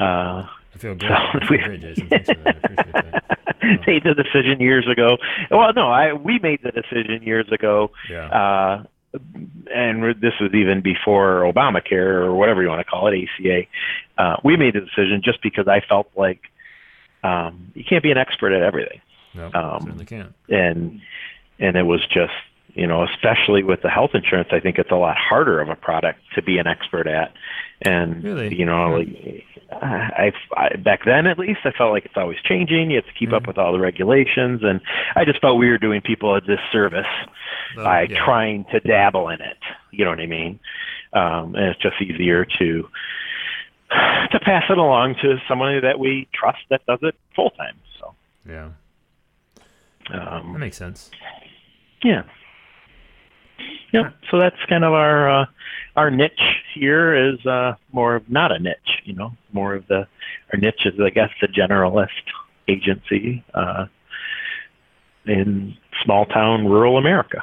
Uh, 0.00 0.46
I 0.74 0.78
feel 0.78 0.94
good. 0.94 1.08
So 1.08 1.14
I 1.14 1.32
feel 1.40 1.48
we- 1.50 1.58
great, 1.58 1.80
Jason. 1.80 2.08
Thanks 2.08 2.28
for 2.28 2.34
that. 2.44 2.56
I 2.64 2.68
appreciate 2.72 2.92
that. 2.92 3.24
made 3.86 4.04
the 4.04 4.14
decision 4.14 4.60
years 4.60 4.86
ago. 4.88 5.18
Well, 5.50 5.72
no, 5.74 5.90
I 5.90 6.12
we 6.12 6.38
made 6.38 6.60
the 6.62 6.70
decision 6.70 7.22
years 7.22 7.50
ago, 7.50 7.90
Yeah. 8.08 8.26
uh, 8.28 8.82
and 9.74 10.02
this 10.20 10.34
was 10.40 10.52
even 10.54 10.80
before 10.82 11.40
Obamacare 11.42 12.22
or 12.22 12.34
whatever 12.34 12.62
you 12.62 12.68
want 12.68 12.80
to 12.80 12.84
call 12.84 13.08
it, 13.08 13.18
ACA. 13.40 13.62
Uh, 14.16 14.36
we 14.44 14.56
made 14.56 14.74
the 14.74 14.80
decision 14.80 15.20
just 15.24 15.42
because 15.42 15.66
I 15.66 15.80
felt 15.80 16.08
like 16.16 16.40
um, 17.24 17.72
you 17.74 17.84
can't 17.88 18.02
be 18.02 18.10
an 18.12 18.18
expert 18.18 18.52
at 18.52 18.62
everything, 18.62 19.00
no, 19.34 19.46
um, 19.54 19.80
certainly 19.82 20.04
can't. 20.04 20.34
and 20.48 21.00
and 21.58 21.76
it 21.76 21.82
was 21.82 22.00
just 22.06 22.32
you 22.78 22.86
know, 22.86 23.02
especially 23.04 23.62
with 23.62 23.82
the 23.82 23.90
health 23.90 24.10
insurance, 24.14 24.48
I 24.52 24.60
think 24.60 24.78
it's 24.78 24.90
a 24.90 24.96
lot 24.96 25.16
harder 25.18 25.60
of 25.60 25.68
a 25.68 25.74
product 25.76 26.20
to 26.36 26.42
be 26.42 26.58
an 26.58 26.66
expert 26.66 27.06
at. 27.06 27.32
And 27.82 28.22
Really? 28.24 28.54
you 28.54 28.64
know, 28.64 28.90
like 28.98 29.44
I, 29.70 30.32
I 30.56 30.76
back 30.76 31.00
then 31.04 31.26
at 31.26 31.38
least, 31.38 31.60
I 31.64 31.72
felt 31.72 31.92
like 31.92 32.04
it's 32.04 32.16
always 32.16 32.38
changing. 32.44 32.90
You 32.90 32.96
have 32.96 33.06
to 33.06 33.12
keep 33.18 33.32
up 33.32 33.42
Mhm. 33.42 33.46
with 33.48 33.58
all 33.58 33.72
the 33.72 33.78
regulations, 33.78 34.62
and 34.62 34.80
I 35.16 35.24
just 35.24 35.40
felt 35.40 35.58
we 35.58 35.68
were 35.68 35.78
doing 35.78 36.00
people 36.00 36.34
a 36.34 36.40
disservice 36.40 37.06
Well, 37.76 37.84
by 37.84 38.02
yeah. 38.02 38.24
trying 38.24 38.64
to 38.72 38.80
dabble 38.80 39.28
in 39.28 39.40
it. 39.40 39.58
You 39.90 40.04
know 40.04 40.10
what 40.10 40.20
I 40.20 40.26
mean? 40.26 40.58
Um, 41.12 41.54
and 41.54 41.66
it's 41.70 41.80
just 41.80 42.00
easier 42.00 42.44
to 42.58 42.88
to 44.32 44.40
pass 44.40 44.64
it 44.68 44.76
along 44.78 45.14
to 45.22 45.38
somebody 45.48 45.80
that 45.80 45.98
we 45.98 46.28
trust 46.34 46.58
that 46.70 46.84
does 46.86 46.98
it 47.02 47.14
full 47.34 47.50
time. 47.50 47.76
So, 47.98 48.14
Yeah. 48.48 48.68
That 50.10 50.28
um, 50.32 50.58
makes 50.58 50.76
sense. 50.76 51.10
yeah. 52.02 52.22
Yep. 53.92 54.14
So 54.30 54.38
that's 54.38 54.56
kind 54.68 54.84
of 54.84 54.92
our 54.92 55.42
uh, 55.42 55.46
our 55.96 56.10
niche 56.10 56.62
here 56.74 57.14
is 57.14 57.44
uh, 57.46 57.74
more 57.92 58.16
of 58.16 58.30
not 58.30 58.52
a 58.52 58.58
niche, 58.58 59.02
you 59.04 59.14
know, 59.14 59.32
more 59.52 59.74
of 59.74 59.86
the 59.88 60.06
our 60.52 60.58
niche 60.58 60.82
is 60.84 60.94
I 61.00 61.10
guess 61.10 61.30
the 61.40 61.48
generalist 61.48 62.08
agency 62.68 63.44
uh, 63.54 63.86
in 65.26 65.76
small 66.04 66.26
town 66.26 66.66
rural 66.66 66.98
America. 66.98 67.42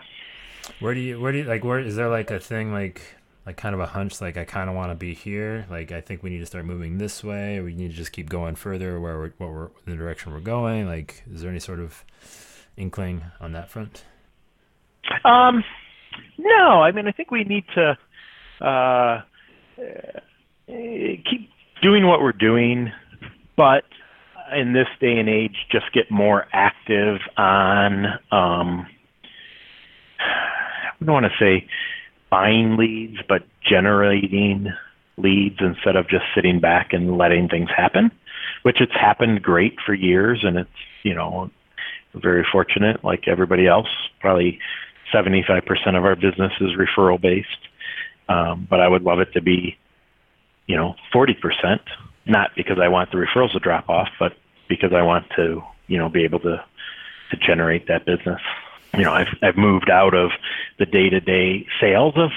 Where 0.79 0.93
do 0.93 0.99
you 0.99 1.19
where 1.19 1.31
do 1.31 1.39
you 1.39 1.43
like 1.45 1.63
where 1.63 1.79
is 1.79 1.95
there 1.95 2.09
like 2.09 2.31
a 2.31 2.39
thing 2.39 2.71
like 2.71 3.01
like 3.45 3.57
kind 3.57 3.75
of 3.75 3.81
a 3.81 3.85
hunch 3.85 4.21
like 4.21 4.37
I 4.37 4.45
kind 4.45 4.69
of 4.69 4.75
want 4.75 4.91
to 4.91 4.95
be 4.95 5.13
here 5.13 5.65
like 5.69 5.91
I 5.91 6.01
think 6.01 6.23
we 6.23 6.29
need 6.29 6.39
to 6.39 6.45
start 6.45 6.65
moving 6.65 6.97
this 6.97 7.23
way 7.23 7.57
or 7.57 7.63
we 7.63 7.75
need 7.75 7.91
to 7.91 7.97
just 7.97 8.11
keep 8.11 8.29
going 8.29 8.55
further 8.55 8.99
where 8.99 9.17
we're 9.17 9.33
what 9.37 9.49
we're 9.51 9.69
the 9.85 9.95
direction 9.95 10.33
we're 10.33 10.39
going 10.39 10.87
like 10.87 11.23
is 11.31 11.41
there 11.41 11.51
any 11.51 11.59
sort 11.59 11.79
of 11.79 12.03
inkling 12.77 13.23
on 13.39 13.51
that 13.53 13.69
front? 13.69 14.03
Um, 15.23 15.63
no, 16.37 16.81
I 16.81 16.91
mean, 16.91 17.07
I 17.07 17.11
think 17.11 17.31
we 17.31 17.43
need 17.43 17.65
to 17.75 17.97
uh, 18.61 18.65
uh, 18.65 19.21
keep 20.67 21.49
doing 21.81 22.07
what 22.07 22.21
we're 22.21 22.31
doing, 22.31 22.91
but 23.57 23.83
in 24.55 24.73
this 24.73 24.87
day 24.99 25.17
and 25.17 25.29
age, 25.29 25.55
just 25.71 25.91
get 25.93 26.11
more 26.11 26.45
active 26.53 27.19
on. 27.37 28.05
Um, 28.31 28.87
I 30.19 31.03
don't 31.03 31.13
want 31.13 31.25
to 31.25 31.37
say 31.39 31.67
buying 32.29 32.77
leads, 32.77 33.17
but 33.27 33.43
generating 33.67 34.67
leads 35.17 35.57
instead 35.59 35.95
of 35.95 36.09
just 36.09 36.23
sitting 36.33 36.59
back 36.59 36.89
and 36.91 37.17
letting 37.17 37.47
things 37.47 37.69
happen, 37.75 38.11
which 38.63 38.81
it's 38.81 38.93
happened 38.93 39.41
great 39.41 39.75
for 39.85 39.93
years, 39.93 40.39
and 40.43 40.57
it's 40.57 40.69
you 41.03 41.13
know 41.13 41.49
very 42.13 42.45
fortunate, 42.49 43.03
like 43.03 43.27
everybody 43.27 43.67
else. 43.67 43.87
Probably 44.19 44.59
75% 45.13 45.97
of 45.97 46.05
our 46.05 46.15
business 46.15 46.51
is 46.59 46.71
referral 46.71 47.19
based, 47.19 47.47
um, 48.29 48.67
but 48.69 48.79
I 48.79 48.87
would 48.87 49.03
love 49.03 49.19
it 49.19 49.33
to 49.33 49.41
be, 49.41 49.77
you 50.67 50.75
know, 50.75 50.95
40%. 51.13 51.79
Not 52.27 52.51
because 52.55 52.79
I 52.79 52.87
want 52.87 53.11
the 53.11 53.17
referrals 53.17 53.51
to 53.51 53.59
drop 53.59 53.87
off, 53.87 54.09
but 54.19 54.33
because 54.67 54.93
I 54.93 55.03
want 55.03 55.27
to, 55.35 55.61
you 55.87 55.97
know, 55.97 56.09
be 56.09 56.23
able 56.23 56.39
to 56.39 56.63
to 57.31 57.37
generate 57.37 57.87
that 57.87 58.05
business. 58.05 58.41
You 58.97 59.03
know, 59.03 59.13
I've 59.13 59.27
I've 59.41 59.57
moved 59.57 59.89
out 59.89 60.13
of 60.13 60.31
the 60.79 60.85
day 60.85 61.09
to 61.09 61.19
day 61.19 61.67
sales 61.79 62.15
of 62.15 62.31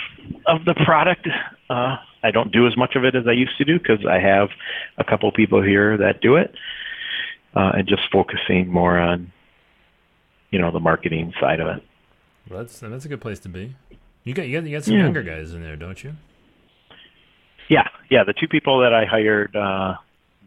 of 0.46 0.64
the 0.64 0.74
product. 0.74 1.26
Uh, 1.70 1.96
I 2.22 2.30
don't 2.32 2.52
do 2.52 2.66
as 2.66 2.76
much 2.76 2.96
of 2.96 3.04
it 3.04 3.14
as 3.14 3.26
I 3.26 3.32
used 3.32 3.56
to 3.58 3.64
do 3.64 3.78
because 3.78 4.04
I 4.04 4.18
have 4.18 4.50
a 4.96 5.04
couple 5.04 5.30
people 5.32 5.62
here 5.62 5.96
that 5.98 6.20
do 6.20 6.36
it, 6.36 6.54
uh, 7.54 7.72
and 7.76 7.88
just 7.88 8.02
focusing 8.10 8.68
more 8.68 8.98
on, 8.98 9.32
you 10.50 10.58
know, 10.58 10.72
the 10.72 10.80
marketing 10.80 11.32
side 11.40 11.60
of 11.60 11.68
it. 11.68 11.82
Well, 12.50 12.60
that's 12.60 12.80
that's 12.80 13.04
a 13.04 13.08
good 13.08 13.20
place 13.20 13.38
to 13.40 13.48
be. 13.48 13.76
You 14.24 14.34
got 14.34 14.46
you 14.48 14.60
got, 14.60 14.68
you 14.68 14.76
got 14.76 14.84
some 14.84 14.94
Yeah. 14.94 15.04
younger 15.04 15.22
guys 15.22 15.52
in 15.52 15.62
there, 15.62 15.76
don't 15.76 16.02
you? 16.02 16.14
Yeah, 17.68 17.86
yeah. 18.10 18.24
The 18.24 18.32
two 18.32 18.48
people 18.48 18.80
that 18.80 18.94
I 18.94 19.04
hired 19.04 19.54
uh, 19.54 19.96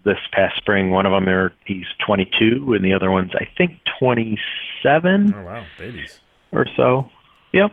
this 0.03 0.17
past 0.31 0.58
spring, 0.58 0.89
one 0.89 1.05
of 1.05 1.12
them 1.12 1.29
are 1.29 1.53
he's 1.65 1.86
22, 2.05 2.74
and 2.74 2.84
the 2.84 2.93
other 2.93 3.12
one's 3.12 3.31
I 3.36 3.48
think 3.58 3.74
27 4.00 5.34
Oh 5.36 5.41
wow, 5.43 5.63
babies. 5.77 6.20
or 6.51 6.65
so. 6.75 7.10
Yep, 7.53 7.72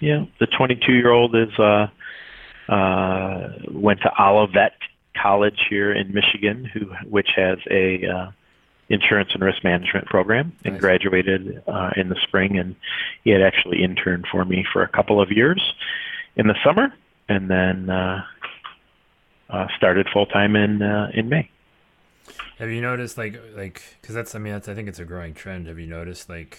yeah. 0.00 0.24
The 0.40 0.46
22 0.46 0.92
year 0.92 1.10
old 1.10 1.34
is 1.36 1.50
uh, 1.58 1.88
uh, 2.72 3.48
went 3.70 4.00
to 4.00 4.10
Olivet 4.22 4.72
College 5.20 5.58
here 5.68 5.92
in 5.92 6.12
Michigan, 6.14 6.64
who 6.64 6.86
which 7.08 7.28
has 7.36 7.58
a 7.70 8.06
uh, 8.06 8.30
insurance 8.88 9.30
and 9.34 9.42
risk 9.42 9.64
management 9.64 10.06
program 10.06 10.52
and 10.64 10.74
Nice. 10.74 10.80
graduated 10.80 11.62
uh, 11.66 11.90
in 11.96 12.08
the 12.08 12.16
spring. 12.22 12.58
And 12.58 12.76
he 13.24 13.30
had 13.30 13.42
actually 13.42 13.82
interned 13.82 14.26
for 14.30 14.44
me 14.44 14.64
for 14.72 14.82
a 14.82 14.88
couple 14.88 15.20
of 15.20 15.30
years 15.30 15.60
in 16.36 16.46
the 16.46 16.54
summer, 16.64 16.92
and 17.28 17.50
then 17.50 17.90
uh, 17.90 18.22
uh, 19.50 19.66
started 19.76 20.06
full 20.12 20.26
time 20.26 20.54
in 20.56 20.82
uh, 20.82 21.10
in 21.14 21.28
May. 21.28 21.50
Have 22.58 22.70
you 22.70 22.80
noticed 22.80 23.18
like 23.18 23.40
like 23.54 23.82
because 24.00 24.14
that's 24.14 24.34
I 24.34 24.38
mean 24.38 24.52
that's 24.52 24.68
I 24.68 24.74
think 24.74 24.88
it's 24.88 24.98
a 24.98 25.04
growing 25.04 25.34
trend. 25.34 25.66
Have 25.66 25.78
you 25.78 25.86
noticed 25.86 26.28
like 26.28 26.58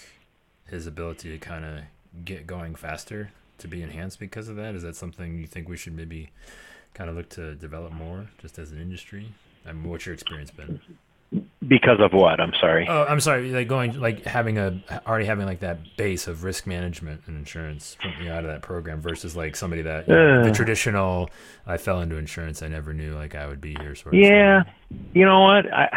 his 0.68 0.86
ability 0.88 1.32
to 1.32 1.38
kind 1.38 1.66
of 1.66 1.82
get 2.26 2.46
going 2.46 2.76
faster 2.76 3.32
to 3.58 3.68
be 3.68 3.82
enhanced 3.82 4.20
because 4.20 4.50
of 4.50 4.56
that? 4.58 4.76
Is 4.76 4.84
that 4.84 4.96
something 4.96 5.38
you 5.40 5.48
think 5.48 5.68
we 5.68 5.78
should 5.78 5.96
maybe 5.96 6.30
kind 6.94 7.10
of 7.10 7.16
look 7.16 7.30
to 7.30 7.56
develop 7.56 7.94
more 7.94 8.28
just 8.40 8.60
as 8.60 8.72
an 8.72 8.82
industry? 8.82 9.34
I 9.66 9.74
mean, 9.74 9.90
what's 9.90 10.06
your 10.06 10.14
experience 10.14 10.52
been? 10.52 10.80
Because 11.68 12.00
of 12.00 12.14
what? 12.14 12.40
I'm 12.40 12.54
sorry. 12.62 12.88
Oh, 12.88 13.04
I'm 13.04 13.20
sorry. 13.20 13.52
Like 13.52 13.68
going, 13.68 14.00
like 14.00 14.24
having 14.24 14.58
a 14.58 14.82
already 15.06 15.26
having 15.26 15.46
like 15.46 15.60
that 15.60 15.80
base 15.98 16.26
of 16.28 16.44
risk 16.46 16.66
management 16.66 17.22
and 17.28 17.36
insurance 17.38 17.98
from 18.02 18.14
you 18.22 18.30
know, 18.30 18.36
out 18.36 18.46
of 18.46 18.50
that 18.50 18.62
program 18.62 19.02
versus 19.02 19.36
like 19.36 19.56
somebody 19.58 19.82
that 19.82 20.08
you 20.08 20.14
know, 20.16 20.44
the 20.44 20.52
Uh. 20.52 20.54
traditional. 20.54 21.30
I 21.66 21.76
fell 21.78 22.00
into 22.00 22.16
insurance. 22.16 22.64
I 22.64 22.70
never 22.70 22.94
knew 22.94 23.14
like 23.16 23.36
I 23.36 23.46
would 23.48 23.60
be 23.60 23.76
here. 23.82 23.94
Sort 23.96 24.16
of. 24.16 24.22
Yeah, 24.22 24.64
you 25.14 25.26
know 25.26 25.42
what? 25.42 25.72
I 25.74 25.90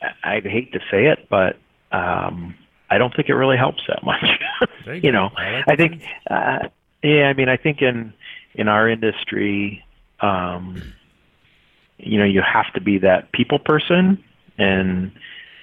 I- 0.00 0.34
I'd 0.34 0.44
hate 0.46 0.72
to 0.72 0.80
say 0.90 1.06
it, 1.06 1.26
but 1.28 1.56
um, 1.92 2.54
I 2.90 2.98
don't 2.98 3.14
think 3.14 3.28
it 3.28 3.34
really 3.34 3.56
helps 3.56 3.82
that 3.88 4.02
much. 4.04 4.24
There 4.84 4.94
you 4.96 5.12
know, 5.12 5.30
I 5.36 5.62
I 5.68 5.76
think, 5.76 6.02
uh, 6.28 6.68
yeah, 7.04 7.28
I 7.28 7.34
mean, 7.34 7.48
I 7.48 7.56
think 7.56 7.82
in 7.82 8.12
in 8.54 8.66
our 8.68 8.88
industry, 8.88 9.84
um, 10.20 10.80
you 12.02 12.18
know, 12.18 12.24
you 12.24 12.42
have 12.42 12.72
to 12.74 12.80
be 12.80 12.98
that 12.98 13.32
people 13.32 13.58
person, 13.58 14.22
and 14.58 15.12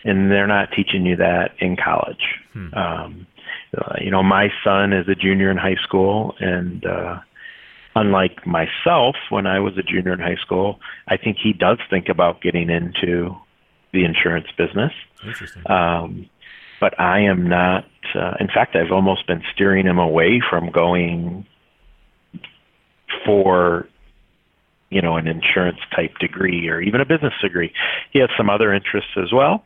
and 0.04 0.32
they're 0.32 0.48
not 0.48 0.70
teaching 0.76 1.06
you 1.06 1.16
that 1.18 1.52
in 1.60 1.76
college. 1.76 2.40
Hmm. 2.54 2.74
Um, 2.74 3.28
uh, 3.78 3.96
you 4.02 4.12
know, 4.12 4.24
my 4.24 4.50
son 4.64 4.94
is 4.94 5.08
a 5.08 5.16
junior 5.16 5.52
in 5.52 5.58
high 5.58 5.78
school, 5.84 6.36
and 6.40 6.86
uh, 6.86 7.20
unlike 7.96 8.46
myself, 8.48 9.16
when 9.30 9.46
I 9.46 9.60
was 9.60 9.78
a 9.78 9.84
junior 9.84 10.14
in 10.14 10.20
high 10.20 10.38
school, 10.42 10.80
I 11.08 11.18
think 11.18 11.38
he 11.42 11.54
does 11.54 11.78
think 11.90 12.10
about 12.10 12.42
getting 12.42 12.70
into 12.70 13.36
the 13.94 14.06
insurance 14.06 14.48
business. 14.58 14.92
Interesting. 15.26 15.70
Um, 15.70 16.30
but 16.80 17.00
I 17.00 17.22
am 17.22 17.48
not. 17.48 17.86
Uh, 18.16 18.36
in 18.40 18.48
fact, 18.48 18.76
I've 18.76 18.92
almost 18.92 19.28
been 19.28 19.44
steering 19.54 19.86
him 19.86 20.00
away 20.00 20.42
from 20.50 20.72
going 20.72 21.46
for, 23.26 23.88
you 24.90 25.02
know, 25.02 25.18
an 25.18 25.28
insurance 25.28 25.80
type 25.96 26.18
degree 26.20 26.68
or 26.68 26.82
even 26.82 27.02
a 27.02 27.06
business 27.06 27.34
degree. 27.42 27.72
He 28.12 28.20
has 28.20 28.30
some 28.36 28.50
other 28.50 28.74
interests 28.74 29.12
as 29.18 29.32
well. 29.32 29.64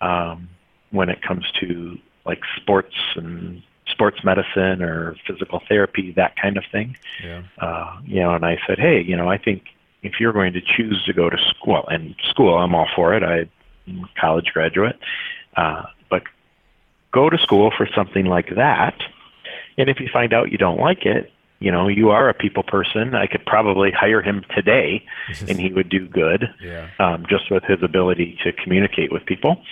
Um, 0.00 0.48
when 0.90 1.08
it 1.08 1.22
comes 1.22 1.44
to 1.60 1.98
like 2.24 2.40
sports 2.56 2.94
and 3.16 3.62
sports 3.86 4.24
medicine 4.24 4.82
or 4.82 5.16
physical 5.26 5.60
therapy, 5.68 6.12
that 6.12 6.36
kind 6.36 6.56
of 6.56 6.64
thing 6.70 6.96
yeah. 7.22 7.42
uh, 7.58 7.98
you 8.04 8.20
know, 8.20 8.34
and 8.34 8.44
I 8.44 8.58
said, 8.66 8.78
hey, 8.78 9.02
you 9.02 9.16
know, 9.16 9.28
I 9.28 9.38
think 9.38 9.64
if 10.02 10.20
you're 10.20 10.32
going 10.32 10.52
to 10.52 10.60
choose 10.60 11.02
to 11.06 11.12
go 11.12 11.30
to 11.30 11.38
school, 11.38 11.86
and 11.88 12.14
school, 12.28 12.56
I'm 12.56 12.74
all 12.74 12.88
for 12.94 13.14
it. 13.14 13.22
I'm 13.22 14.04
a 14.04 14.20
college 14.20 14.46
graduate, 14.52 14.98
uh, 15.56 15.84
but 16.10 16.22
go 17.12 17.30
to 17.30 17.38
school 17.38 17.72
for 17.76 17.88
something 17.94 18.26
like 18.26 18.54
that. 18.56 18.94
And 19.76 19.88
if 19.88 20.00
you 20.00 20.08
find 20.12 20.32
out 20.32 20.52
you 20.52 20.58
don't 20.58 20.78
like 20.78 21.04
it, 21.06 21.32
you 21.64 21.72
know, 21.72 21.88
you 21.88 22.10
are 22.10 22.28
a 22.28 22.34
people 22.34 22.62
person. 22.62 23.14
I 23.14 23.26
could 23.26 23.44
probably 23.46 23.90
hire 23.90 24.20
him 24.20 24.44
today, 24.54 25.04
and 25.48 25.58
he 25.58 25.72
would 25.72 25.88
do 25.88 26.06
good 26.06 26.44
yeah. 26.62 26.90
um, 26.98 27.24
just 27.28 27.50
with 27.50 27.64
his 27.64 27.82
ability 27.82 28.38
to 28.44 28.52
communicate 28.52 29.10
with 29.10 29.24
people 29.24 29.62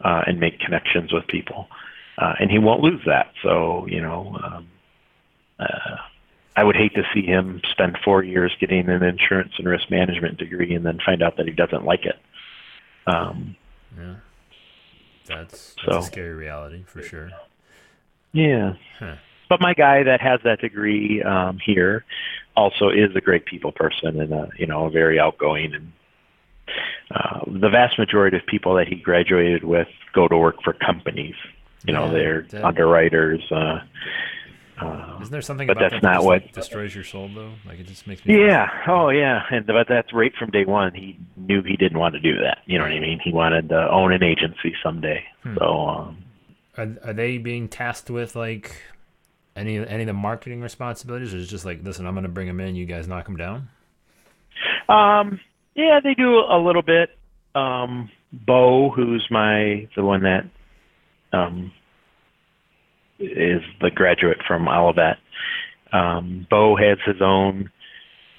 uh, 0.00 0.22
and 0.26 0.40
make 0.40 0.58
connections 0.58 1.12
with 1.12 1.26
people. 1.28 1.68
Uh, 2.18 2.34
and 2.40 2.50
he 2.50 2.58
won't 2.58 2.80
lose 2.82 3.00
that. 3.06 3.32
So, 3.42 3.86
you 3.86 4.00
know, 4.02 4.36
um, 4.42 4.68
uh, 5.60 5.96
I 6.56 6.64
would 6.64 6.74
hate 6.76 6.94
to 6.94 7.02
see 7.14 7.22
him 7.24 7.60
spend 7.70 7.98
four 8.04 8.24
years 8.24 8.50
getting 8.58 8.88
an 8.88 9.02
insurance 9.02 9.52
and 9.58 9.68
risk 9.68 9.90
management 9.90 10.38
degree 10.38 10.74
and 10.74 10.84
then 10.84 10.98
find 11.04 11.22
out 11.22 11.36
that 11.36 11.46
he 11.46 11.52
doesn't 11.52 11.84
like 11.84 12.04
it. 12.06 12.16
Um, 13.06 13.54
Yeah. 13.96 14.14
That's, 15.26 15.74
that's 15.74 15.84
So- 15.84 15.98
a 15.98 16.02
scary 16.02 16.34
reality 16.34 16.82
for 16.86 17.02
sure. 17.02 17.30
yeah. 18.32 18.74
Huh. 18.98 19.16
But 19.48 19.60
my 19.60 19.74
guy 19.74 20.02
that 20.02 20.20
has 20.20 20.40
that 20.44 20.60
degree 20.60 21.22
um, 21.22 21.58
here 21.64 22.04
also 22.56 22.88
is 22.88 23.14
a 23.14 23.20
great 23.20 23.44
people 23.46 23.70
person 23.72 24.20
and 24.20 24.32
a, 24.32 24.50
you 24.58 24.66
know 24.66 24.88
very 24.88 25.18
outgoing 25.20 25.74
and 25.74 25.92
uh, 27.14 27.40
the 27.46 27.68
vast 27.68 27.98
majority 27.98 28.36
of 28.36 28.44
people 28.46 28.74
that 28.74 28.88
he 28.88 28.96
graduated 28.96 29.62
with 29.64 29.88
go 30.12 30.26
to 30.26 30.36
work 30.36 30.56
for 30.64 30.72
companies. 30.72 31.34
You 31.84 31.92
know, 31.92 32.06
Yeah, 32.06 32.12
they're 32.12 32.42
that- 32.50 32.64
underwriters. 32.64 33.40
Uh, 33.52 33.80
uh, 34.78 35.18
Isn't 35.22 35.30
there 35.32 35.40
something 35.40 35.66
but 35.68 35.76
about 35.78 35.90
that's 35.92 35.94
that 35.94 36.02
that 36.02 36.08
not 36.08 36.14
just, 36.16 36.26
what- 36.26 36.42
like, 36.42 36.52
destroys 36.52 36.94
your 36.94 37.04
soul 37.04 37.30
though? 37.34 37.52
Like 37.64 37.78
it 37.78 37.86
just 37.86 38.06
makes 38.06 38.24
me. 38.26 38.44
yeah. 38.44 38.68
Oh, 38.88 39.08
yeah. 39.10 39.42
And 39.50 39.64
but 39.66 39.86
that's 39.88 40.12
right 40.12 40.32
from 40.36 40.50
day 40.50 40.64
one. 40.64 40.92
He 40.94 41.18
knew 41.36 41.62
he 41.62 41.76
didn't 41.76 41.98
want 41.98 42.14
to 42.14 42.20
do 42.20 42.36
that. 42.42 42.58
You 42.66 42.78
know 42.78 42.84
what 42.84 42.92
I 42.92 42.98
mean? 43.00 43.20
He 43.22 43.32
wanted 43.32 43.68
to 43.70 43.88
own 43.90 44.12
an 44.12 44.22
agency 44.24 44.74
someday. 44.82 45.24
Hmm. 45.44 45.56
So 45.58 45.64
um, 45.88 46.18
Are, 46.76 46.88
are 47.04 47.12
they 47.14 47.38
being 47.38 47.68
tasked 47.68 48.10
with 48.10 48.34
like 48.36 48.82
any 49.56 49.78
any 49.78 50.02
of 50.02 50.06
the 50.06 50.12
marketing 50.12 50.60
responsibilities, 50.60 51.34
or 51.34 51.38
is 51.38 51.48
just 51.48 51.64
like, 51.64 51.80
listen, 51.82 52.06
I'm 52.06 52.14
gonna 52.14 52.28
bring 52.28 52.46
them 52.46 52.60
in, 52.60 52.76
you 52.76 52.86
guys 52.86 53.08
knock 53.08 53.24
them 53.26 53.36
down? 53.36 53.68
Um, 54.88 55.40
yeah, 55.74 56.00
they 56.02 56.14
do 56.14 56.38
a 56.38 56.58
little 56.58 56.82
bit. 56.82 57.10
Um, 57.54 58.10
Bo, 58.32 58.90
who's 58.90 59.26
my 59.30 59.88
the 59.96 60.04
one 60.04 60.22
that 60.22 60.44
um, 61.32 61.72
is 63.18 63.62
the 63.80 63.90
graduate 63.94 64.38
from 64.46 64.68
Olivet. 64.68 65.16
Um, 65.92 66.46
Bo 66.50 66.76
has 66.76 66.98
his 67.06 67.22
own 67.22 67.70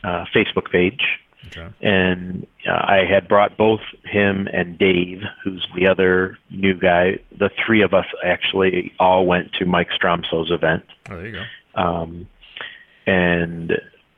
uh, 0.03 0.25
Facebook 0.35 0.71
page, 0.71 1.01
Okay. 1.47 1.67
and 1.81 2.45
uh, 2.67 2.71
I 2.73 3.03
had 3.09 3.27
brought 3.27 3.57
both 3.57 3.81
him 4.03 4.47
and 4.51 4.77
Dave, 4.77 5.21
who's 5.43 5.65
the 5.75 5.87
other 5.87 6.37
new 6.49 6.73
guy. 6.73 7.19
The 7.37 7.49
three 7.65 7.81
of 7.81 7.93
us 7.93 8.05
actually 8.23 8.93
all 8.99 9.25
went 9.25 9.53
to 9.53 9.65
Mike 9.65 9.89
Stromsoe's 9.91 10.51
event 10.51 10.83
Oh, 11.09 11.15
there 11.17 11.27
you 11.27 11.33
go. 11.33 11.81
um, 11.81 12.27
and 13.05 13.73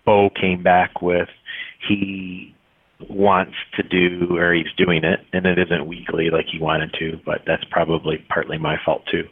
Bo 0.05 0.29
came 0.29 0.63
back 0.63 1.01
with 1.01 1.29
he 1.87 2.55
wants 3.07 3.53
to 3.75 3.83
do 3.83 4.37
or 4.37 4.53
he's 4.53 4.65
doing 4.75 5.05
it 5.05 5.21
and 5.31 5.45
it 5.45 5.57
isn't 5.57 5.85
weekly 5.87 6.29
like 6.29 6.47
he 6.51 6.59
wanted 6.59 6.91
to 6.99 7.17
but 7.25 7.41
that's 7.47 7.63
probably 7.71 8.17
partly 8.27 8.57
my 8.57 8.77
fault 8.83 9.05
too 9.09 9.25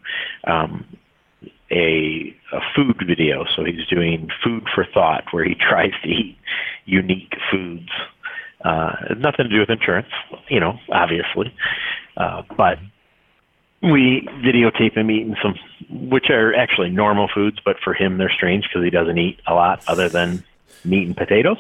um, 0.45 0.85
a 1.71 2.35
a 2.53 2.59
food 2.75 2.95
video 3.05 3.45
so 3.55 3.63
he's 3.63 3.85
doing 3.87 4.29
food 4.43 4.67
for 4.73 4.85
thought 4.93 5.23
where 5.31 5.43
he 5.43 5.55
tries 5.69 5.91
to 6.03 6.09
eat 6.09 6.37
unique 6.85 7.33
foods 7.51 7.89
uh, 8.63 8.93
nothing 9.17 9.45
to 9.45 9.49
do 9.49 9.59
with 9.59 9.69
insurance 9.69 10.07
you 10.49 10.59
know 10.59 10.79
obviously 10.91 11.53
uh, 12.17 12.41
but 12.57 12.79
we 13.81 14.27
videotape 14.43 14.97
him 14.97 15.11
eating 15.11 15.35
some, 15.41 15.55
which 16.09 16.29
are 16.29 16.53
actually 16.55 16.89
normal 16.89 17.29
foods, 17.33 17.59
but 17.63 17.77
for 17.83 17.93
him 17.93 18.17
they're 18.17 18.31
strange 18.31 18.63
because 18.63 18.83
he 18.83 18.89
doesn't 18.89 19.17
eat 19.17 19.39
a 19.47 19.53
lot 19.53 19.83
other 19.87 20.09
than 20.09 20.43
meat 20.83 21.05
and 21.05 21.15
potatoes, 21.15 21.57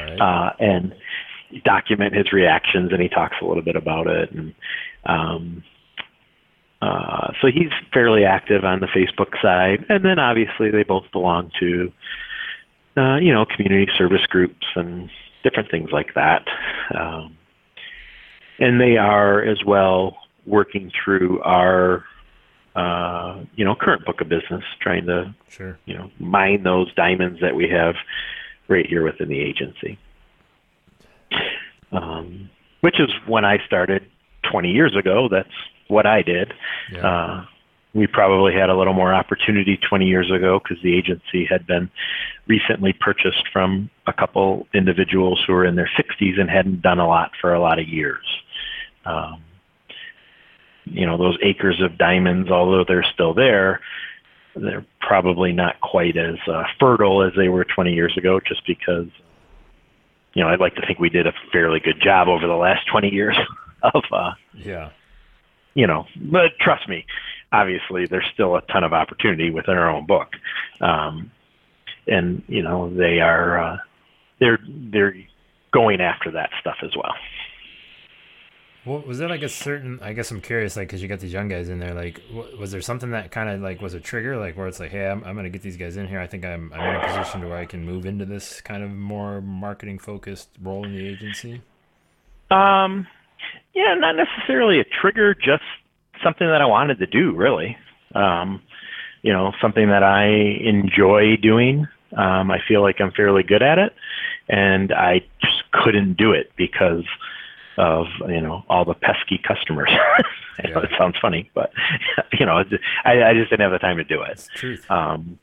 right. 0.00 0.20
uh, 0.20 0.52
and 0.60 0.94
document 1.64 2.14
his 2.14 2.32
reactions. 2.32 2.92
And 2.92 3.02
he 3.02 3.08
talks 3.08 3.36
a 3.42 3.44
little 3.44 3.62
bit 3.62 3.76
about 3.76 4.06
it, 4.06 4.30
and 4.30 4.54
um, 5.04 5.64
uh, 6.82 7.32
so 7.40 7.48
he's 7.48 7.70
fairly 7.92 8.24
active 8.24 8.64
on 8.64 8.80
the 8.80 8.86
Facebook 8.86 9.40
side. 9.42 9.84
And 9.88 10.04
then 10.04 10.18
obviously 10.18 10.70
they 10.70 10.82
both 10.82 11.04
belong 11.12 11.50
to, 11.60 11.92
uh, 12.96 13.16
you 13.16 13.32
know, 13.32 13.44
community 13.44 13.90
service 13.96 14.24
groups 14.26 14.66
and 14.74 15.10
different 15.42 15.70
things 15.70 15.90
like 15.92 16.14
that. 16.14 16.46
Um, 16.94 17.36
and 18.58 18.80
they 18.80 18.96
are 18.96 19.42
as 19.42 19.64
well 19.64 20.16
working 20.46 20.90
through 21.04 21.40
our 21.42 22.04
uh, 22.76 23.42
you 23.56 23.64
know 23.64 23.74
current 23.74 24.04
book 24.04 24.20
of 24.20 24.28
business, 24.28 24.62
trying 24.80 25.06
to 25.06 25.34
sure. 25.48 25.78
you 25.86 25.94
know 25.94 26.10
mine 26.20 26.62
those 26.62 26.92
diamonds 26.94 27.40
that 27.40 27.56
we 27.56 27.68
have 27.68 27.96
right 28.68 28.86
here 28.86 29.02
within 29.02 29.28
the 29.28 29.40
agency. 29.40 29.98
Um, 31.92 32.48
which 32.80 33.00
is 33.00 33.10
when 33.26 33.44
I 33.44 33.58
started 33.66 34.06
20 34.50 34.70
years 34.70 34.96
ago. 34.96 35.28
That's 35.28 35.48
what 35.90 36.06
I 36.06 36.22
did. 36.22 36.52
Yeah. 36.92 37.06
Uh, 37.06 37.44
we 37.92 38.06
probably 38.06 38.54
had 38.54 38.70
a 38.70 38.76
little 38.76 38.92
more 38.92 39.12
opportunity 39.12 39.76
20 39.76 40.06
years 40.06 40.30
ago 40.30 40.60
because 40.60 40.82
the 40.82 40.96
agency 40.96 41.44
had 41.44 41.66
been 41.66 41.90
recently 42.46 42.92
purchased 42.92 43.48
from 43.52 43.90
a 44.06 44.12
couple 44.12 44.68
individuals 44.72 45.42
who 45.44 45.52
were 45.52 45.64
in 45.64 45.74
their 45.74 45.90
60s 45.98 46.40
and 46.40 46.48
hadn't 46.48 46.82
done 46.82 47.00
a 47.00 47.08
lot 47.08 47.32
for 47.40 47.52
a 47.52 47.60
lot 47.60 47.80
of 47.80 47.88
years. 47.88 48.24
Um, 49.04 49.42
you 50.84 51.04
know, 51.04 51.18
those 51.18 51.36
acres 51.42 51.80
of 51.82 51.98
diamonds, 51.98 52.48
although 52.48 52.84
they're 52.86 53.06
still 53.12 53.34
there, 53.34 53.80
they're 54.54 54.86
probably 55.00 55.52
not 55.52 55.80
quite 55.80 56.16
as 56.16 56.36
uh, 56.46 56.64
fertile 56.78 57.22
as 57.22 57.32
they 57.36 57.48
were 57.48 57.64
20 57.64 57.92
years 57.92 58.16
ago 58.16 58.40
just 58.46 58.64
because, 58.66 59.06
you 60.34 60.42
know, 60.42 60.48
I'd 60.48 60.60
like 60.60 60.76
to 60.76 60.86
think 60.86 61.00
we 61.00 61.08
did 61.08 61.26
a 61.26 61.32
fairly 61.52 61.80
good 61.80 62.00
job 62.00 62.28
over 62.28 62.46
the 62.46 62.54
last 62.54 62.86
20 62.86 63.08
years. 63.08 63.36
of 63.82 64.04
uh, 64.12 64.32
Yeah. 64.54 64.90
You 65.74 65.86
know, 65.86 66.06
but 66.16 66.58
trust 66.60 66.88
me, 66.88 67.04
obviously 67.52 68.06
there's 68.06 68.28
still 68.32 68.56
a 68.56 68.62
ton 68.62 68.84
of 68.84 68.92
opportunity 68.92 69.50
within 69.50 69.76
our 69.76 69.90
own 69.90 70.06
book. 70.06 70.28
Um, 70.80 71.30
and, 72.06 72.42
you 72.48 72.62
know, 72.62 72.92
they 72.94 73.20
are, 73.20 73.62
uh, 73.62 73.76
they're, 74.38 74.58
they're 74.66 75.14
going 75.72 76.00
after 76.00 76.32
that 76.32 76.50
stuff 76.60 76.76
as 76.82 76.90
well. 76.96 77.14
Well, 78.86 79.02
was 79.06 79.18
there 79.18 79.28
like 79.28 79.42
a 79.42 79.48
certain? 79.48 80.00
I 80.00 80.14
guess 80.14 80.30
I'm 80.30 80.40
curious, 80.40 80.74
like, 80.74 80.88
because 80.88 81.02
you 81.02 81.08
got 81.08 81.20
these 81.20 81.34
young 81.34 81.48
guys 81.48 81.68
in 81.68 81.80
there. 81.80 81.92
Like, 81.92 82.26
w- 82.28 82.58
was 82.58 82.70
there 82.72 82.80
something 82.80 83.10
that 83.10 83.30
kind 83.30 83.50
of 83.50 83.60
like 83.60 83.82
was 83.82 83.92
a 83.92 84.00
trigger, 84.00 84.38
like 84.38 84.56
where 84.56 84.68
it's 84.68 84.80
like, 84.80 84.90
hey, 84.90 85.06
I'm, 85.06 85.22
I'm 85.24 85.36
gonna 85.36 85.50
get 85.50 85.60
these 85.60 85.76
guys 85.76 85.98
in 85.98 86.08
here. 86.08 86.18
I 86.18 86.26
think 86.26 86.46
I'm 86.46 86.72
I'm 86.72 86.80
in 86.80 86.96
a 86.96 87.06
position 87.06 87.42
to 87.42 87.48
where 87.48 87.58
I 87.58 87.66
can 87.66 87.84
move 87.84 88.06
into 88.06 88.24
this 88.24 88.62
kind 88.62 88.82
of 88.82 88.90
more 88.90 89.42
marketing 89.42 89.98
focused 89.98 90.48
role 90.62 90.86
in 90.86 90.94
the 90.94 91.06
agency. 91.06 91.60
Um, 92.50 93.06
yeah, 93.74 93.94
not 93.94 94.16
necessarily 94.16 94.80
a 94.80 94.84
trigger, 94.84 95.34
just 95.34 95.62
something 96.22 96.46
that 96.46 96.60
I 96.60 96.66
wanted 96.66 96.98
to 96.98 97.06
do, 97.06 97.32
really. 97.34 97.76
Um, 98.14 98.62
you 99.22 99.32
know, 99.32 99.52
something 99.60 99.88
that 99.88 100.02
I 100.02 100.26
enjoy 100.26 101.36
doing. 101.36 101.86
Um, 102.16 102.50
I 102.50 102.58
feel 102.66 102.82
like 102.82 103.00
I'm 103.00 103.12
fairly 103.12 103.42
good 103.42 103.62
at 103.62 103.78
it, 103.78 103.94
and 104.48 104.92
I 104.92 105.20
just 105.42 105.62
couldn't 105.72 106.14
do 106.16 106.32
it 106.32 106.50
because 106.56 107.04
of 107.76 108.06
you 108.28 108.40
know 108.40 108.64
all 108.68 108.84
the 108.84 108.94
pesky 108.94 109.38
customers. 109.46 109.90
I 110.58 110.68
know 110.68 110.80
Yeah. 110.80 110.84
it 110.84 110.90
sounds 110.98 111.16
funny, 111.22 111.50
but 111.54 111.72
you 112.38 112.44
know, 112.46 112.62
I, 113.04 113.22
I 113.22 113.32
just 113.34 113.50
didn't 113.50 113.60
have 113.60 113.72
the 113.72 113.78
time 113.78 113.98
to 113.98 114.04
do 114.04 114.22
it. 114.22 114.44
Truth. 114.56 114.90
Um, 114.90 115.38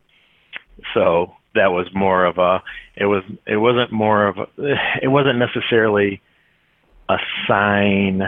so 0.94 1.34
that 1.56 1.72
was 1.72 1.88
more 1.94 2.26
of 2.26 2.38
a. 2.38 2.62
It 2.96 3.06
was. 3.06 3.24
It 3.46 3.58
wasn't 3.58 3.92
more 3.92 4.28
of. 4.28 4.38
A, 4.38 4.48
it 5.02 5.08
wasn't 5.08 5.40
necessarily 5.40 6.22
a 7.10 7.18
sign 7.48 8.24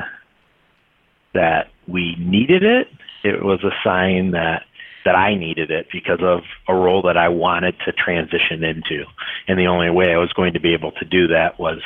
that 1.33 1.67
we 1.87 2.15
needed 2.19 2.63
it. 2.63 2.87
It 3.23 3.43
was 3.43 3.63
a 3.63 3.71
sign 3.83 4.31
that 4.31 4.63
that 5.05 5.15
I 5.15 5.33
needed 5.35 5.71
it 5.71 5.87
because 5.91 6.19
of 6.21 6.41
a 6.67 6.75
role 6.75 7.01
that 7.03 7.15
I 7.17 7.29
wanted 7.29 7.75
to 7.85 7.91
transition 7.93 8.63
into, 8.63 9.05
and 9.47 9.57
the 9.57 9.65
only 9.67 9.89
way 9.89 10.13
I 10.13 10.17
was 10.17 10.31
going 10.33 10.53
to 10.53 10.59
be 10.59 10.73
able 10.73 10.91
to 10.93 11.05
do 11.05 11.27
that 11.27 11.57
was, 11.57 11.79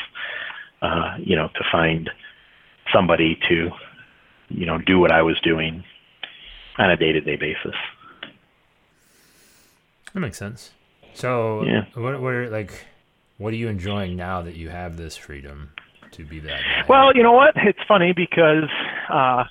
uh, 0.82 1.16
you 1.20 1.36
know, 1.36 1.48
to 1.50 1.64
find 1.72 2.10
somebody 2.92 3.40
to, 3.48 3.70
you 4.50 4.66
know, 4.66 4.80
do 4.80 5.00
what 5.00 5.12
I 5.12 5.22
was 5.22 5.40
doing 5.42 5.84
on 6.80 6.90
a 6.90 6.98
day-to-day 6.98 7.36
basis. 7.36 7.76
That 10.14 10.20
makes 10.20 10.38
sense. 10.38 10.72
So, 11.14 11.64
Yeah. 11.64 11.86
what 11.94 12.20
what 12.20 12.34
are 12.34 12.50
like, 12.50 12.86
what 13.38 13.54
are 13.54 13.58
you 13.58 13.68
enjoying 13.68 14.16
now 14.16 14.42
that 14.42 14.56
you 14.56 14.70
have 14.70 14.98
this 14.98 15.16
freedom 15.18 15.72
to 16.14 16.26
be 16.26 16.40
that 16.40 16.62
guy? 16.62 16.86
Well, 16.88 17.16
you 17.16 17.24
know 17.24 17.34
what? 17.34 17.54
It's 17.56 17.80
funny 17.88 18.14
because 18.14 18.70
uh, 19.10 19.44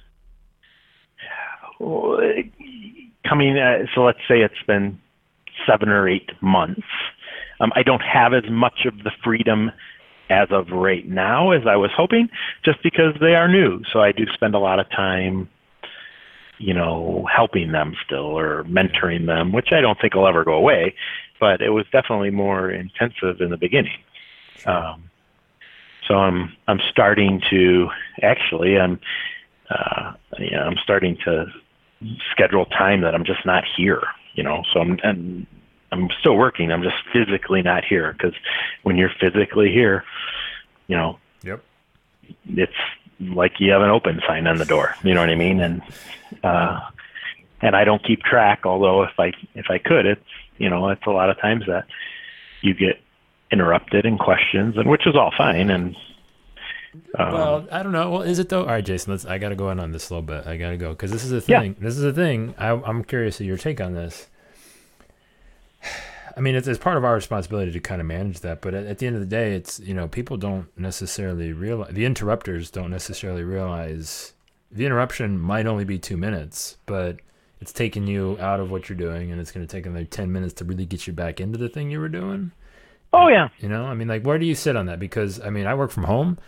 i 1.80 2.50
coming. 3.28 3.58
Uh, 3.58 3.86
so 3.94 4.02
let's 4.02 4.18
say 4.28 4.40
it's 4.40 4.62
been 4.66 5.00
seven 5.66 5.88
or 5.88 6.08
eight 6.08 6.30
months. 6.40 6.82
Um, 7.60 7.72
I 7.74 7.82
don't 7.82 8.02
have 8.02 8.34
as 8.34 8.44
much 8.50 8.86
of 8.86 8.98
the 9.04 9.12
freedom 9.22 9.70
as 10.30 10.48
of 10.50 10.70
right 10.70 11.06
now 11.06 11.50
as 11.50 11.62
I 11.66 11.76
was 11.76 11.90
hoping, 11.96 12.28
just 12.64 12.82
because 12.82 13.14
they 13.20 13.34
are 13.34 13.48
new. 13.48 13.82
So 13.92 14.00
I 14.00 14.12
do 14.12 14.24
spend 14.32 14.54
a 14.54 14.58
lot 14.58 14.80
of 14.80 14.90
time, 14.90 15.48
you 16.58 16.74
know, 16.74 17.26
helping 17.34 17.72
them 17.72 17.94
still 18.04 18.38
or 18.38 18.64
mentoring 18.64 19.26
them, 19.26 19.52
which 19.52 19.68
I 19.72 19.80
don't 19.80 20.00
think 20.00 20.14
will 20.14 20.26
ever 20.26 20.44
go 20.44 20.54
away. 20.54 20.94
But 21.38 21.60
it 21.60 21.70
was 21.70 21.84
definitely 21.92 22.30
more 22.30 22.70
intensive 22.70 23.40
in 23.40 23.50
the 23.50 23.56
beginning. 23.56 23.98
Um, 24.64 25.10
so 26.08 26.14
I'm 26.14 26.52
I'm 26.68 26.80
starting 26.90 27.40
to 27.50 27.88
actually 28.22 28.78
I'm 28.78 29.00
uh, 29.70 30.12
you 30.38 30.50
know, 30.50 30.62
I'm 30.62 30.76
starting 30.82 31.16
to 31.24 31.46
schedule 32.30 32.66
time 32.66 33.02
that 33.02 33.14
I'm 33.14 33.24
just 33.24 33.46
not 33.46 33.64
here. 33.76 34.02
You 34.34 34.42
know, 34.42 34.62
so 34.72 34.80
I'm 34.80 34.98
and 35.02 35.46
I'm 35.90 36.08
still 36.20 36.36
working. 36.36 36.72
I'm 36.72 36.82
just 36.82 36.96
physically 37.12 37.62
not 37.62 37.84
here 37.84 38.12
because 38.12 38.34
when 38.82 38.96
you're 38.96 39.12
physically 39.20 39.70
here, 39.70 40.04
you 40.88 40.96
know, 40.96 41.18
Yep. 41.42 41.62
it's 42.46 42.72
like 43.20 43.60
you 43.60 43.72
have 43.72 43.82
an 43.82 43.90
open 43.90 44.20
sign 44.26 44.46
on 44.46 44.56
the 44.56 44.64
door. 44.64 44.94
You 45.04 45.14
know 45.14 45.20
what 45.20 45.28
I 45.28 45.34
mean? 45.34 45.60
And 45.60 45.82
uh, 46.42 46.80
and 47.60 47.76
I 47.76 47.84
don't 47.84 48.02
keep 48.04 48.22
track. 48.22 48.60
Although 48.64 49.02
if 49.02 49.18
I 49.18 49.32
if 49.54 49.66
I 49.70 49.78
could, 49.78 50.06
it's 50.06 50.20
you 50.58 50.70
know 50.70 50.88
it's 50.88 51.06
a 51.06 51.10
lot 51.10 51.30
of 51.30 51.38
times 51.40 51.64
that 51.66 51.86
you 52.62 52.74
get 52.74 53.00
interrupted 53.52 54.04
and 54.06 54.18
questions, 54.18 54.76
and 54.76 54.88
which 54.88 55.06
is 55.06 55.14
all 55.14 55.32
fine. 55.36 55.70
And 55.70 55.94
um, 57.18 57.32
Well, 57.32 57.68
I 57.70 57.82
don't 57.82 57.92
know. 57.92 58.10
Well, 58.10 58.22
is 58.22 58.38
it 58.38 58.48
though? 58.48 58.60
All 58.62 58.66
right, 58.68 58.84
Jason. 58.84 59.12
Let's. 59.12 59.24
I 59.26 59.38
got 59.38 59.50
to 59.50 59.56
go 59.56 59.70
in 59.70 59.78
on 59.80 59.92
this 59.92 60.10
a 60.10 60.14
little 60.14 60.26
bit. 60.26 60.46
I 60.46 60.56
got 60.56 60.70
to 60.70 60.76
go 60.76 60.90
because 60.90 61.10
this 61.10 61.24
is 61.24 61.32
a 61.32 61.42
Yeah. 61.50 61.60
thing. 61.60 61.76
This 61.80 61.96
is 61.96 62.04
a 62.04 62.12
thing. 62.12 62.54
I, 62.58 62.70
I'm 62.70 63.04
curious 63.04 63.40
of 63.40 63.46
your 63.46 63.56
take 63.58 63.80
on 63.80 63.94
this. 63.94 64.28
I 66.36 66.40
mean, 66.40 66.54
it's, 66.54 66.66
it's 66.66 66.78
part 66.78 66.96
of 66.96 67.04
our 67.04 67.14
responsibility 67.14 67.72
to 67.72 67.80
kind 67.80 68.00
of 68.00 68.06
manage 68.06 68.40
that, 68.40 68.62
but 68.62 68.72
at, 68.72 68.86
at 68.86 68.98
the 68.98 69.06
end 69.06 69.16
of 69.16 69.20
the 69.20 69.26
day, 69.26 69.54
it's 69.54 69.78
you 69.80 69.92
know 69.94 70.08
people 70.08 70.36
don't 70.38 70.66
necessarily 70.78 71.52
realize 71.52 71.92
the 71.92 72.06
interrupters 72.06 72.70
don't 72.70 72.90
necessarily 72.90 73.42
realize 73.44 74.32
the 74.70 74.86
interruption 74.86 75.38
might 75.38 75.66
only 75.66 75.84
be 75.84 75.98
two 75.98 76.16
minutes, 76.16 76.78
but 76.86 77.18
it's 77.60 77.72
taking 77.72 78.06
you 78.06 78.38
out 78.40 78.60
of 78.60 78.70
what 78.70 78.88
you're 78.88 78.96
doing, 78.96 79.30
and 79.30 79.40
it's 79.42 79.52
going 79.52 79.66
to 79.66 79.70
take 79.70 79.84
another 79.84 80.06
ten 80.06 80.32
minutes 80.32 80.54
to 80.54 80.64
really 80.64 80.86
get 80.86 81.06
you 81.06 81.12
back 81.12 81.38
into 81.40 81.58
the 81.58 81.68
thing 81.68 81.90
you 81.90 82.00
were 82.00 82.08
doing. 82.08 82.52
Oh 83.12 83.28
yeah, 83.28 83.48
You 83.58 83.68
know, 83.68 83.84
I 83.84 83.94
mean, 83.94 84.08
like, 84.08 84.22
where 84.24 84.38
do 84.38 84.46
you 84.46 84.54
sit 84.54 84.76
on 84.76 84.86
that? 84.86 84.98
Because 84.98 85.40
I 85.40 85.50
mean, 85.50 85.66
I 85.66 85.74
work 85.74 85.90
from 85.90 86.04
home, 86.04 86.38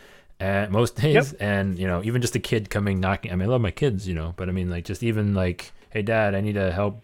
at 0.41 0.71
most 0.71 0.97
days, 0.97 1.33
and 1.35 1.79
you 1.79 1.87
know, 1.87 2.03
even 2.05 2.21
just 2.21 2.35
a 2.35 2.41
kid 2.41 2.71
coming 2.71 3.01
knocking. 3.01 3.33
I 3.33 3.37
mean, 3.37 3.49
I 3.49 3.53
love 3.53 3.61
my 3.61 3.71
kids, 3.71 4.07
you 4.09 4.15
know, 4.15 4.35
but 4.37 4.49
I 4.49 4.53
mean, 4.53 4.69
like, 4.71 4.85
just 4.85 5.03
even 5.03 5.35
like, 5.35 5.73
hey, 5.91 6.03
dad, 6.03 6.35
I 6.35 6.41
need 6.41 6.55
to 6.55 6.73
help. 6.73 7.01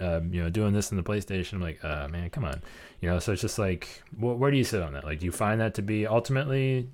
Um, 0.00 0.32
you 0.32 0.42
know, 0.42 0.48
doing 0.48 0.72
this 0.72 0.90
in 0.90 0.96
the 0.96 1.02
PlayStation. 1.02 1.54
I'm 1.54 1.60
like, 1.60 1.84
uh, 1.84 2.08
man, 2.08 2.28
come 2.30 2.44
on. 2.44 2.60
You 3.00 3.10
know, 3.10 3.18
so 3.20 3.32
it's 3.32 3.42
just 3.42 3.58
like, 3.58 4.02
wh- 4.16 4.36
where 4.40 4.50
do 4.50 4.56
you 4.56 4.64
sit 4.64 4.82
on 4.82 4.94
that? 4.94 5.04
Like, 5.04 5.20
do 5.20 5.26
you 5.26 5.32
find 5.32 5.60
that 5.60 5.74
to 5.74 5.82
be 5.82 6.06
ultimately, 6.06 6.88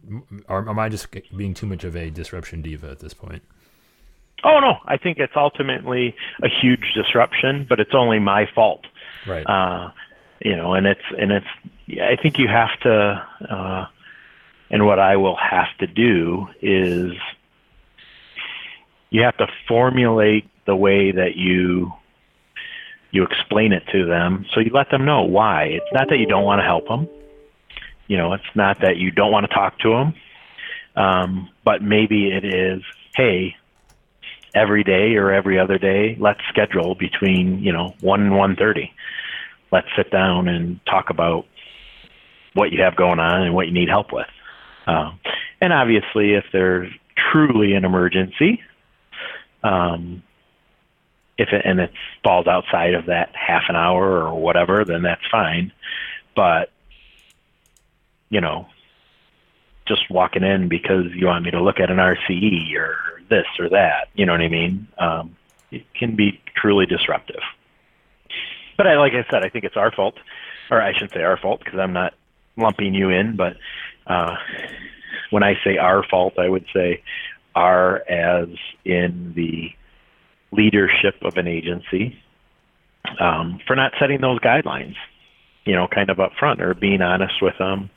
or 0.49 0.69
am 0.69 0.79
I 0.79 0.89
just 0.89 1.07
being 1.35 1.55
too 1.55 1.67
much 1.67 1.85
of 1.85 1.97
a 1.97 2.11
disruption 2.11 2.61
diva 2.61 2.91
at 2.91 2.99
this 2.99 3.15
point? 3.15 3.43
Oh 4.45 4.61
no, 4.61 4.75
I 4.85 4.97
think 4.99 5.19
it's 5.19 5.33
ultimately 5.37 6.15
a 6.43 6.49
huge 6.49 6.93
disruption, 6.95 7.67
but 7.69 7.81
it's 7.81 7.95
only 7.95 8.19
my 8.19 8.47
fault. 8.55 8.85
Right. 9.27 9.45
Uh, 9.45 9.91
you 10.41 10.57
know, 10.57 10.75
and 10.75 10.87
it's 10.87 11.01
and 11.17 11.33
it's. 11.33 11.47
Yeah, 11.89 12.07
I 12.07 12.17
think 12.21 12.39
you 12.39 12.47
have 12.49 12.79
to, 12.81 13.27
uh, 13.49 13.87
and 14.71 14.85
what 14.85 14.99
I 14.99 15.17
will 15.17 15.37
have 15.37 15.69
to 15.79 15.87
do 15.87 16.49
is, 16.61 17.13
you 19.11 19.23
have 19.23 19.39
to 19.39 19.47
formulate 19.67 20.45
the 20.67 20.77
way 20.77 21.13
that 21.13 21.35
you 21.37 21.93
you 23.11 23.25
explain 23.25 23.73
it 23.73 23.85
to 23.91 24.05
them, 24.05 24.45
so 24.53 24.61
you 24.61 24.71
let 24.71 24.91
them 24.91 25.07
know 25.07 25.23
why. 25.23 25.65
It's 25.65 25.93
not 25.95 26.11
that 26.11 26.19
you 26.19 26.27
don't 26.27 26.45
want 26.45 26.59
to 26.59 26.63
help 26.63 26.87
them. 26.89 27.09
You 28.07 28.19
know, 28.19 28.35
it's 28.35 28.55
not 28.55 28.83
that 28.83 28.99
you 28.99 29.11
don't 29.11 29.33
want 29.33 29.49
to 29.49 29.55
talk 29.55 29.79
to 29.79 29.89
them, 29.89 30.15
um, 30.95 31.49
but 31.65 31.83
maybe 31.83 32.31
it 32.31 32.45
is, 32.45 32.83
hey, 33.15 33.57
every 34.55 34.85
day 34.85 35.17
or 35.17 35.33
every 35.33 35.59
other 35.59 35.79
day, 35.79 36.19
let's 36.21 36.41
schedule 36.51 36.95
between 36.95 37.61
you 37.61 37.73
know 37.73 37.95
one 38.03 38.21
and 38.21 38.37
one 38.37 38.57
thirty. 38.57 38.93
Let's 39.73 39.89
sit 39.97 40.11
down 40.11 40.49
and 40.49 40.85
talk 40.85 41.09
about 41.09 41.47
what 42.55 42.73
you 42.73 42.83
have 42.83 42.97
going 42.97 43.19
on 43.19 43.43
and 43.43 43.55
what 43.55 43.67
you 43.67 43.73
need 43.73 43.89
help 43.89 44.13
with. 44.13 44.27
Um, 44.87 45.21
and 45.61 45.73
obviously, 45.73 46.35
if 46.35 46.45
there's 46.53 46.91
truly 47.33 47.75
an 47.75 47.85
emergency, 47.85 48.63
um, 49.63 50.23
if 51.37 51.51
it, 51.53 51.63
and 51.65 51.81
it 51.81 51.93
falls 52.25 52.47
outside 52.47 52.95
of 52.95 53.07
that 53.07 53.31
half 53.35 53.65
an 53.69 53.77
hour 53.77 54.27
or 54.27 54.41
whatever, 54.41 54.85
then 54.85 55.03
that's 55.03 55.27
fine. 55.31 55.73
But 56.35 56.71
you 58.31 58.41
know, 58.41 58.67
just 59.87 60.11
walking 60.11 60.43
in 60.43 60.69
because 60.69 61.07
you 61.15 61.27
want 61.27 61.45
me 61.45 61.51
to 61.51 61.63
look 61.63 61.81
at 61.81 61.91
an 61.91 61.97
RCE 61.97 62.77
or 62.77 62.97
this 63.31 63.47
or 63.59 63.69
that, 63.71 64.09
you 64.15 64.27
know 64.27 64.33
what 64.33 64.41
I 64.41 64.49
mean? 64.49 64.87
Um, 64.99 65.37
it 65.71 65.85
can 65.95 66.17
be 66.17 66.41
truly 66.55 66.87
disruptive. 66.87 67.41
But 68.77 68.87
I, 68.87 68.97
like 68.97 69.13
I 69.13 69.27
said, 69.31 69.43
I 69.43 69.49
think 69.49 69.65
it's 69.65 69.77
our 69.77 69.91
fault, 69.91 70.15
or 70.71 70.81
I 70.81 70.93
shouldn't 70.93 71.13
say 71.13 71.23
our 71.23 71.37
fault 71.37 71.61
because 71.65 71.79
I'm 71.79 71.93
not 71.93 72.15
lumping 72.59 72.95
you 72.95 73.11
in. 73.11 73.37
But 73.37 73.57
uh, 74.07 74.37
when 75.31 75.43
I 75.43 75.55
say 75.65 75.79
our 75.79 76.03
fault, 76.03 76.39
I 76.39 76.49
would 76.49 76.67
say 76.75 77.03
our 77.55 78.09
as 78.09 78.49
in 78.85 79.33
the 79.35 79.71
leadership 80.53 81.17
of 81.23 81.37
an 81.37 81.47
agency 81.47 82.19
um, 83.21 83.61
for 83.67 83.77
not 83.77 83.93
setting 83.99 84.21
those 84.21 84.39
guidelines, 84.41 84.95
you 85.65 85.75
know, 85.75 85.89
kind 85.89 86.11
of 86.11 86.21
up 86.21 86.33
front 86.39 86.61
or 86.61 86.75
being 86.75 87.03
honest 87.03 87.43
with 87.43 87.57
them 87.59 87.91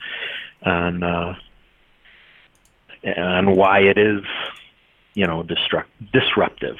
on 0.63 1.03
uh, 1.03 1.35
on 3.17 3.55
why 3.55 3.79
it 3.79 3.97
is, 3.97 4.21
you 5.13 5.25
know, 5.25 5.43
destruct 5.43 5.85
disruptive. 6.13 6.77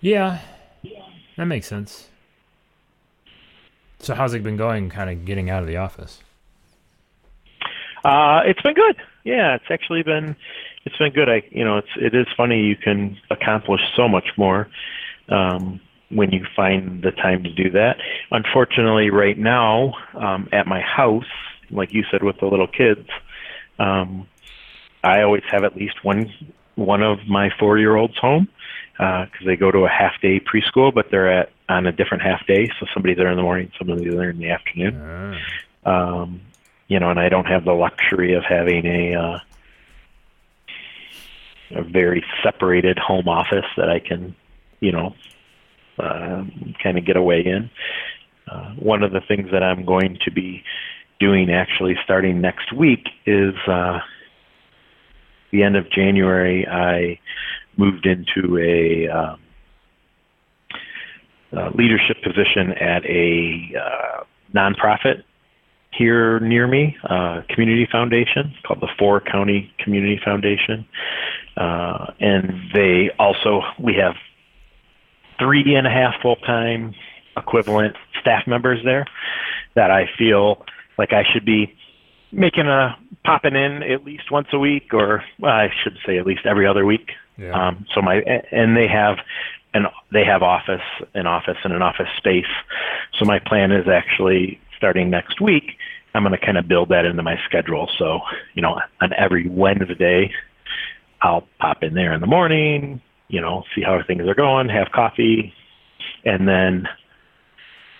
Yeah, 0.00 0.40
that 1.36 1.46
makes 1.46 1.66
sense. 1.66 2.08
So 4.00 4.14
how's 4.14 4.34
it 4.34 4.42
been 4.42 4.56
going? 4.56 4.90
Kind 4.90 5.10
of 5.10 5.24
getting 5.24 5.50
out 5.50 5.62
of 5.62 5.68
the 5.68 5.76
office. 5.76 6.22
Uh, 8.04 8.42
it's 8.46 8.62
been 8.62 8.74
good. 8.74 8.96
Yeah, 9.24 9.56
it's 9.56 9.70
actually 9.70 10.02
been 10.02 10.36
it's 10.84 10.96
been 10.96 11.12
good. 11.12 11.28
I 11.28 11.42
you 11.50 11.64
know 11.64 11.78
it's 11.78 11.88
it 11.96 12.14
is 12.14 12.26
funny 12.36 12.62
you 12.62 12.76
can 12.76 13.18
accomplish 13.30 13.80
so 13.96 14.08
much 14.08 14.28
more 14.36 14.68
um, 15.28 15.80
when 16.10 16.30
you 16.30 16.46
find 16.54 17.02
the 17.02 17.10
time 17.10 17.42
to 17.42 17.52
do 17.52 17.70
that. 17.70 17.96
Unfortunately, 18.30 19.10
right 19.10 19.36
now 19.36 19.94
um, 20.14 20.48
at 20.52 20.66
my 20.66 20.80
house, 20.80 21.24
like 21.70 21.92
you 21.92 22.04
said 22.10 22.22
with 22.22 22.38
the 22.40 22.46
little 22.46 22.68
kids, 22.68 23.08
um, 23.78 24.26
I 25.02 25.22
always 25.22 25.42
have 25.50 25.64
at 25.64 25.76
least 25.76 26.04
one 26.04 26.32
one 26.76 27.02
of 27.02 27.18
my 27.28 27.50
four 27.58 27.78
year 27.78 27.96
olds 27.96 28.16
home 28.16 28.48
because 28.98 29.42
uh, 29.42 29.46
they 29.46 29.56
go 29.56 29.70
to 29.70 29.84
a 29.84 29.88
half 29.88 30.20
day 30.20 30.40
preschool, 30.40 30.92
but 30.92 31.06
they're 31.10 31.30
at 31.30 31.50
on 31.68 31.86
a 31.86 31.92
different 31.92 32.22
half 32.22 32.44
day. 32.46 32.68
So 32.80 32.86
somebody's 32.92 33.16
there 33.16 33.30
in 33.30 33.36
the 33.36 33.42
morning, 33.42 33.70
somebody's 33.78 34.12
there 34.12 34.30
in 34.30 34.38
the 34.38 34.50
afternoon. 34.50 35.38
Ah. 35.86 36.22
Um, 36.22 36.40
you 36.88 36.98
know, 36.98 37.10
and 37.10 37.20
I 37.20 37.28
don't 37.28 37.46
have 37.46 37.64
the 37.64 37.74
luxury 37.74 38.34
of 38.34 38.42
having 38.44 38.86
a 38.86 39.14
uh, 39.14 39.38
a 41.70 41.82
very 41.82 42.24
separated 42.42 42.98
home 42.98 43.28
office 43.28 43.66
that 43.76 43.88
I 43.88 44.00
can, 44.00 44.34
you 44.80 44.90
know, 44.90 45.14
uh, 45.98 46.44
kind 46.82 46.98
of 46.98 47.04
get 47.04 47.16
away 47.16 47.44
in. 47.44 47.70
Uh, 48.50 48.72
one 48.74 49.02
of 49.02 49.12
the 49.12 49.20
things 49.20 49.50
that 49.52 49.62
I'm 49.62 49.84
going 49.84 50.18
to 50.24 50.30
be 50.30 50.64
doing 51.20 51.50
actually 51.50 51.96
starting 52.02 52.40
next 52.40 52.72
week 52.72 53.06
is 53.26 53.54
uh, 53.66 54.00
the 55.50 55.62
end 55.62 55.76
of 55.76 55.90
January. 55.90 56.66
I 56.66 57.18
moved 57.78 58.06
into 58.06 58.58
a 58.58 59.08
um, 59.08 59.40
uh, 61.56 61.70
leadership 61.74 62.22
position 62.22 62.72
at 62.72 63.04
a 63.06 63.72
uh, 63.78 64.24
nonprofit 64.54 65.22
here 65.92 66.38
near 66.40 66.66
me, 66.66 66.96
uh, 67.08 67.42
community 67.48 67.88
foundation 67.90 68.54
called 68.66 68.80
the 68.80 68.88
Four 68.98 69.20
County 69.20 69.72
Community 69.82 70.20
Foundation, 70.22 70.86
uh, 71.56 72.12
and 72.20 72.70
they 72.74 73.10
also 73.18 73.62
we 73.78 73.94
have 73.94 74.14
three 75.38 75.74
and 75.74 75.86
a 75.86 75.90
half 75.90 76.20
full 76.20 76.36
time 76.36 76.94
equivalent 77.36 77.96
staff 78.20 78.46
members 78.46 78.80
there 78.84 79.06
that 79.74 79.90
I 79.90 80.08
feel 80.18 80.64
like 80.98 81.12
I 81.12 81.22
should 81.32 81.44
be 81.44 81.74
making 82.32 82.66
a 82.66 82.96
popping 83.24 83.54
in 83.56 83.82
at 83.82 84.04
least 84.04 84.30
once 84.30 84.48
a 84.52 84.58
week, 84.58 84.92
or 84.92 85.24
well, 85.38 85.52
I 85.52 85.68
should 85.82 85.96
say 86.06 86.18
at 86.18 86.26
least 86.26 86.42
every 86.44 86.66
other 86.66 86.84
week. 86.84 87.10
Yeah. 87.38 87.68
Um, 87.68 87.86
so 87.94 88.02
my 88.02 88.16
and 88.50 88.76
they 88.76 88.88
have 88.88 89.18
an 89.74 89.86
they 90.12 90.24
have 90.24 90.42
office 90.42 90.82
an 91.14 91.26
office 91.26 91.56
and 91.64 91.72
an 91.72 91.82
office 91.82 92.08
space. 92.16 92.50
So 93.18 93.24
my 93.24 93.38
plan 93.38 93.70
is 93.72 93.86
actually 93.88 94.60
starting 94.76 95.10
next 95.10 95.40
week. 95.40 95.76
I'm 96.14 96.22
going 96.24 96.38
to 96.38 96.44
kind 96.44 96.58
of 96.58 96.66
build 96.66 96.88
that 96.88 97.04
into 97.04 97.22
my 97.22 97.36
schedule. 97.46 97.88
So 97.98 98.20
you 98.54 98.62
know, 98.62 98.80
on 99.00 99.12
every 99.16 99.48
Wednesday, 99.48 100.32
I'll 101.22 101.46
pop 101.60 101.82
in 101.82 101.94
there 101.94 102.12
in 102.12 102.20
the 102.20 102.26
morning. 102.26 103.00
You 103.28 103.40
know, 103.40 103.64
see 103.74 103.82
how 103.82 104.00
things 104.06 104.26
are 104.26 104.34
going, 104.34 104.68
have 104.68 104.88
coffee, 104.92 105.52
and 106.24 106.48
then 106.48 106.88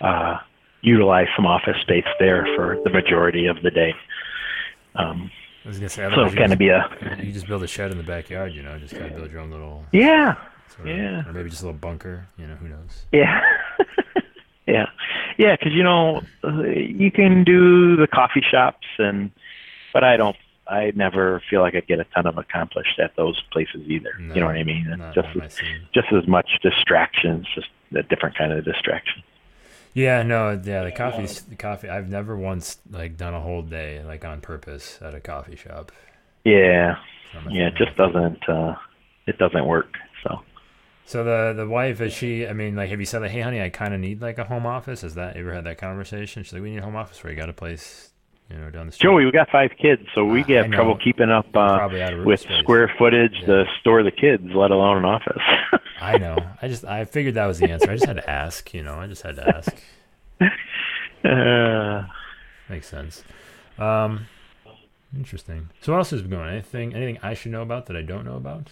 uh, 0.01 0.37
utilize 0.81 1.27
some 1.35 1.45
office 1.45 1.79
space 1.81 2.07
there 2.19 2.47
for 2.55 2.77
the 2.83 2.89
majority 2.89 3.45
of 3.45 3.61
the 3.61 3.71
day. 3.71 3.93
Um, 4.95 5.31
I 5.69 5.71
was 5.71 5.77
gonna 5.77 5.89
say, 5.89 6.01
so 6.01 6.07
otherwise 6.07 6.31
you 6.33 6.37
kind 6.39 6.51
of 6.53 6.57
be 6.57 6.69
a 6.69 6.89
You 7.21 7.31
just 7.31 7.45
build 7.45 7.61
a 7.61 7.67
shed 7.67 7.91
in 7.91 7.97
the 7.97 8.03
backyard, 8.03 8.53
you 8.53 8.63
know, 8.63 8.79
just 8.79 8.93
kind 8.95 9.05
of 9.05 9.15
build 9.17 9.31
your 9.31 9.41
own 9.41 9.51
little, 9.51 9.85
yeah, 9.91 10.33
sort 10.75 10.89
of, 10.89 10.97
Yeah. 10.97 11.27
or 11.27 11.31
maybe 11.33 11.49
just 11.51 11.61
a 11.61 11.65
little 11.65 11.79
bunker, 11.79 12.25
you 12.37 12.47
know, 12.47 12.55
who 12.55 12.69
knows? 12.69 13.05
Yeah. 13.11 13.39
yeah. 14.65 14.87
Yeah, 15.37 15.55
because 15.55 15.73
you 15.73 15.83
know 15.83 16.21
uh, 16.43 16.63
you 16.63 17.11
can 17.11 17.43
do 17.43 17.95
the 17.97 18.07
coffee 18.07 18.41
shops 18.41 18.87
and, 18.97 19.29
but 19.93 20.03
I 20.03 20.17
don't. 20.17 20.35
I 20.67 20.91
never 20.95 21.41
feel 21.49 21.61
like 21.61 21.73
I 21.75 21.79
get 21.79 21.99
a 21.99 22.03
ton 22.13 22.27
of 22.27 22.37
accomplished 22.37 22.99
at 22.99 23.15
those 23.15 23.41
places 23.51 23.81
either. 23.87 24.13
No, 24.19 24.33
you 24.35 24.39
know 24.41 24.45
what 24.47 24.55
I 24.55 24.63
mean? 24.63 24.85
Just 25.15 25.29
just 25.93 26.11
as 26.13 26.27
much 26.27 26.49
distractions, 26.61 27.47
just 27.55 27.69
a 27.95 28.03
different 28.03 28.37
kind 28.37 28.53
of 28.53 28.63
distraction. 28.65 29.23
Yeah, 29.93 30.23
no, 30.23 30.51
yeah, 30.63 30.83
the 30.83 30.91
coffee's 30.91 31.41
the 31.41 31.55
coffee. 31.55 31.89
I've 31.89 32.09
never 32.09 32.35
once 32.35 32.77
like 32.91 33.17
done 33.17 33.33
a 33.33 33.41
whole 33.41 33.61
day 33.63 34.03
like 34.03 34.23
on 34.23 34.39
purpose 34.41 34.99
at 35.01 35.13
a 35.15 35.19
coffee 35.19 35.55
shop. 35.55 35.91
Yeah. 36.45 36.97
Yeah. 37.49 37.67
It 37.67 37.75
just 37.75 37.95
doesn't. 37.97 38.47
uh 38.47 38.75
It 39.27 39.37
doesn't 39.37 39.65
work. 39.65 39.93
So. 40.23 40.41
So 41.05 41.23
the 41.23 41.53
the 41.55 41.67
wife 41.67 42.01
is 42.01 42.13
she? 42.13 42.45
I 42.47 42.53
mean, 42.53 42.75
like, 42.75 42.89
have 42.91 42.99
you 42.99 43.05
said 43.05 43.21
like, 43.23 43.31
hey, 43.31 43.41
honey, 43.41 43.61
I 43.61 43.69
kind 43.69 43.93
of 43.95 43.99
need 43.99 44.21
like 44.21 44.37
a 44.37 44.43
home 44.43 44.65
office? 44.67 45.01
Has 45.01 45.15
that 45.15 45.35
ever 45.37 45.53
had 45.53 45.63
that 45.63 45.79
conversation? 45.79 46.43
She's 46.43 46.53
like, 46.53 46.61
we 46.61 46.69
need 46.71 46.79
a 46.79 46.83
home 46.83 46.95
office 46.95 47.23
where 47.23 47.33
you 47.33 47.37
got 47.37 47.49
a 47.49 47.53
place, 47.53 48.08
you 48.49 48.57
know, 48.57 48.69
down 48.69 48.87
the 48.87 48.91
street. 48.91 49.07
Joey, 49.09 49.25
we 49.25 49.31
got 49.31 49.49
five 49.49 49.71
kids, 49.79 50.01
so 50.15 50.25
we 50.25 50.41
Ah, 50.41 50.45
I 50.49 50.51
have 50.53 50.71
trouble 50.71 50.97
keeping 50.97 51.29
up 51.29 51.45
uh, 51.55 51.77
Probably 51.77 52.01
out 52.01 52.13
of 52.13 52.19
room 52.19 52.27
with 52.27 52.39
space. 52.41 52.59
square 52.59 52.91
footage 52.97 53.35
Yeah. 53.41 53.45
to 53.47 53.65
store 53.79 54.03
the 54.03 54.11
kids, 54.11 54.43
let 54.53 54.71
alone 54.71 54.97
an 54.97 55.05
office. 55.05 55.41
I 56.01 56.17
know. 56.17 56.37
I 56.61 56.67
just 56.67 56.85
I 56.85 57.05
figured 57.05 57.35
that 57.35 57.45
was 57.45 57.59
the 57.59 57.69
answer. 57.69 57.89
I 57.91 57.93
just 57.95 58.05
had 58.05 58.15
to 58.17 58.29
ask. 58.29 58.73
You 58.73 58.83
know, 58.83 58.95
I 58.95 59.07
just 59.07 59.21
had 59.21 59.35
to 59.35 59.47
ask. 59.55 59.75
uh, 61.23 62.03
Makes 62.69 62.87
sense. 62.87 63.23
Um, 63.77 64.27
interesting. 65.15 65.69
So 65.81 65.91
what 65.93 65.99
else 65.99 66.11
has 66.11 66.21
been 66.21 66.31
going? 66.31 66.43
on? 66.43 66.49
Anything 66.53 66.93
anything 66.95 67.17
I 67.21 67.33
should 67.33 67.51
know 67.51 67.61
about 67.61 67.87
that 67.87 67.95
I 67.97 68.01
don't 68.01 68.25
know 68.25 68.35
about? 68.35 68.71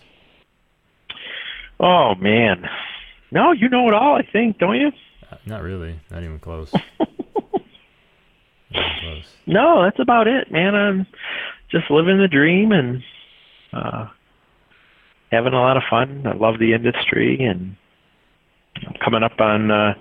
oh 1.80 2.16
man, 2.16 2.68
no, 3.32 3.52
you 3.52 3.70
know 3.70 3.88
it 3.88 3.94
all. 3.94 4.16
I 4.16 4.24
think, 4.24 4.58
don't 4.58 4.76
you? 4.80 4.92
Uh, 5.32 5.36
not 5.46 5.62
really. 5.62 6.00
Not 6.10 6.24
even 6.24 6.40
close. 6.40 6.74
No, 9.46 9.84
that's 9.84 10.00
about 10.00 10.28
it, 10.28 10.52
man. 10.52 10.76
I'm 10.76 11.08
just 11.70 11.90
living 11.90 12.18
the 12.18 12.28
dream 12.28 12.72
and 12.72 13.04
uh, 13.74 14.08
having 15.32 15.54
a 15.54 15.62
lot 15.62 15.78
of 15.78 15.84
fun. 15.90 16.24
I 16.26 16.34
love 16.36 16.60
the 16.60 16.74
industry, 16.74 17.44
and 17.44 17.76
I'm 18.86 18.96
coming 19.04 19.24
up 19.24 19.40
on 19.40 19.72
uh, 19.72 19.94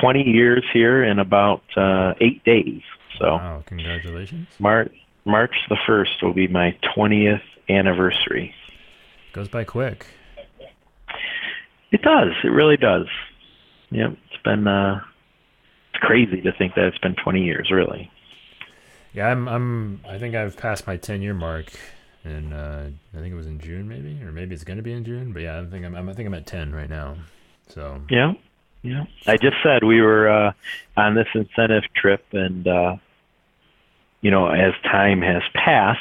20 0.00 0.22
years 0.22 0.64
here 0.72 1.02
in 1.04 1.18
about 1.18 1.62
uh, 1.76 2.14
eight 2.20 2.44
days. 2.44 2.82
So 3.18 3.34
Wow! 3.34 3.62
Congratulations. 3.66 4.48
March 4.58 4.92
March 5.24 5.54
the 5.68 5.76
first 5.86 6.22
will 6.22 6.32
be 6.32 6.48
my 6.48 6.76
20th 6.96 7.42
anniversary. 7.68 8.54
Goes 9.32 9.48
by 9.48 9.64
quick. 9.64 10.06
It 11.90 12.02
does. 12.02 12.32
It 12.42 12.48
really 12.48 12.76
does. 12.76 13.06
Yep. 13.90 14.16
It's 14.26 14.42
been 14.42 14.66
uh, 14.66 15.00
it's 15.92 16.02
crazy 16.02 16.40
to 16.40 16.52
think 16.52 16.74
that 16.74 16.86
it's 16.86 16.98
been 16.98 17.14
20 17.14 17.44
years. 17.44 17.70
Really. 17.70 18.10
Yeah, 19.12 19.28
I'm. 19.28 19.48
I'm. 19.48 20.00
I 20.08 20.18
think 20.18 20.34
I've 20.34 20.56
passed 20.56 20.86
my 20.86 20.96
10 20.96 21.22
year 21.22 21.34
mark, 21.34 21.66
and 22.24 22.54
uh, 22.54 22.84
I 23.14 23.20
think 23.20 23.32
it 23.32 23.36
was 23.36 23.46
in 23.46 23.60
June, 23.60 23.88
maybe, 23.88 24.22
or 24.22 24.32
maybe 24.32 24.54
it's 24.54 24.64
gonna 24.64 24.82
be 24.82 24.92
in 24.92 25.04
June. 25.04 25.32
But 25.32 25.42
yeah, 25.42 25.60
I 25.60 25.66
think 25.66 25.84
I'm. 25.84 25.94
I'm 25.94 26.08
I 26.08 26.14
think 26.14 26.26
I'm 26.26 26.34
at 26.34 26.46
10 26.46 26.74
right 26.74 26.88
now. 26.88 27.16
So 27.68 28.02
Yeah. 28.10 28.32
Yeah. 28.82 29.04
I 29.26 29.36
just 29.36 29.56
said 29.62 29.84
we 29.84 30.00
were 30.00 30.28
uh, 30.28 30.52
on 30.96 31.14
this 31.14 31.28
incentive 31.34 31.84
trip, 31.94 32.24
and 32.32 32.66
uh, 32.66 32.96
you 34.22 34.30
know, 34.30 34.48
as 34.48 34.72
time 34.82 35.22
has 35.22 35.42
passed, 35.54 36.00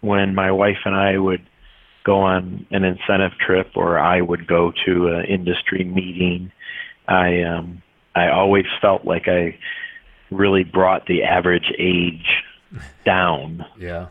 when 0.00 0.34
my 0.34 0.50
wife 0.50 0.78
and 0.84 0.96
I 0.96 1.18
would 1.18 1.46
go 2.04 2.20
on 2.20 2.66
an 2.70 2.84
incentive 2.84 3.32
trip, 3.38 3.72
or 3.76 3.98
I 3.98 4.20
would 4.20 4.46
go 4.46 4.72
to 4.86 5.08
an 5.08 5.26
industry 5.26 5.84
meeting, 5.84 6.50
I 7.06 7.42
um, 7.42 7.82
I 8.14 8.30
always 8.30 8.66
felt 8.80 9.04
like 9.04 9.28
I 9.28 9.56
really 10.30 10.64
brought 10.64 11.06
the 11.06 11.22
average 11.22 11.72
age 11.78 12.42
down. 13.04 13.64
Yeah, 13.78 14.08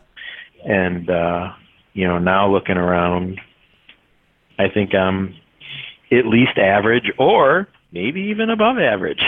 and 0.64 1.08
uh 1.08 1.52
you 1.94 2.06
know 2.06 2.18
now 2.18 2.50
looking 2.50 2.76
around 2.76 3.40
i 4.58 4.68
think 4.68 4.94
i'm 4.94 5.34
at 6.12 6.26
least 6.26 6.56
average 6.58 7.10
or 7.18 7.68
maybe 7.92 8.22
even 8.22 8.50
above 8.50 8.78
average. 8.78 9.22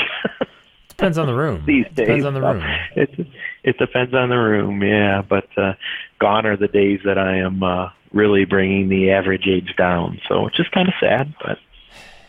Depends 0.88 1.16
on 1.16 1.26
the 1.26 1.34
room. 1.34 1.64
these 1.66 1.86
days. 1.86 2.06
Depends 2.06 2.26
on 2.26 2.34
the 2.34 2.42
room. 2.42 2.62
it 2.96 3.26
it 3.64 3.78
depends 3.78 4.14
on 4.14 4.28
the 4.28 4.36
room 4.36 4.82
yeah. 4.82 5.22
But 5.22 5.48
uh 5.56 5.72
gone 6.18 6.46
are 6.46 6.56
the 6.56 6.68
days 6.68 7.00
that 7.04 7.18
i 7.18 7.38
am 7.38 7.62
uh 7.62 7.88
really 8.12 8.44
bringing 8.44 8.88
the 8.88 9.10
average 9.10 9.46
age 9.48 9.74
down. 9.78 10.20
So 10.28 10.46
it's 10.46 10.56
just 10.56 10.72
kind 10.72 10.88
of 10.88 10.94
sad 11.00 11.34
but 11.42 11.58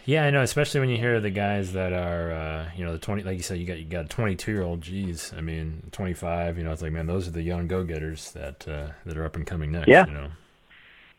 Yeah, 0.05 0.25
I 0.25 0.31
know, 0.31 0.41
especially 0.41 0.79
when 0.79 0.89
you 0.89 0.97
hear 0.97 1.19
the 1.19 1.29
guys 1.29 1.73
that 1.73 1.93
are, 1.93 2.31
uh, 2.31 2.69
you 2.75 2.83
know, 2.83 2.91
the 2.91 2.99
twenty, 2.99 3.23
like 3.23 3.37
you 3.37 3.43
said, 3.43 3.59
you 3.59 3.65
got 3.65 3.77
you 3.77 3.85
got 3.85 4.05
a 4.05 4.07
twenty-two 4.07 4.51
year 4.51 4.63
old. 4.63 4.81
Geez, 4.81 5.31
I 5.37 5.41
mean, 5.41 5.83
twenty-five. 5.91 6.57
You 6.57 6.63
know, 6.63 6.71
it's 6.71 6.81
like, 6.81 6.91
man, 6.91 7.05
those 7.05 7.27
are 7.27 7.31
the 7.31 7.43
young 7.43 7.67
go-getters 7.67 8.31
that 8.31 8.67
uh, 8.67 8.89
that 9.05 9.17
are 9.17 9.25
up 9.25 9.35
and 9.35 9.45
coming 9.45 9.71
next. 9.71 9.87
Yeah. 9.87 10.07
You 10.07 10.13
know. 10.13 10.27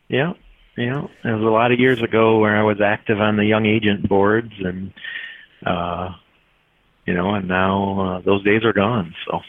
Yeah, 0.09 0.33
yeah. 0.77 1.05
It 1.23 1.31
was 1.31 1.43
a 1.43 1.45
lot 1.45 1.71
of 1.71 1.79
years 1.79 2.01
ago 2.01 2.39
where 2.39 2.57
I 2.57 2.63
was 2.63 2.81
active 2.81 3.21
on 3.21 3.37
the 3.37 3.45
young 3.45 3.65
agent 3.65 4.07
boards, 4.07 4.51
and 4.59 4.93
uh, 5.65 6.09
you 7.05 7.13
know, 7.13 7.33
and 7.35 7.47
now 7.47 7.99
uh, 7.99 8.21
those 8.21 8.43
days 8.43 8.65
are 8.65 8.73
gone. 8.73 9.15
So 9.25 9.39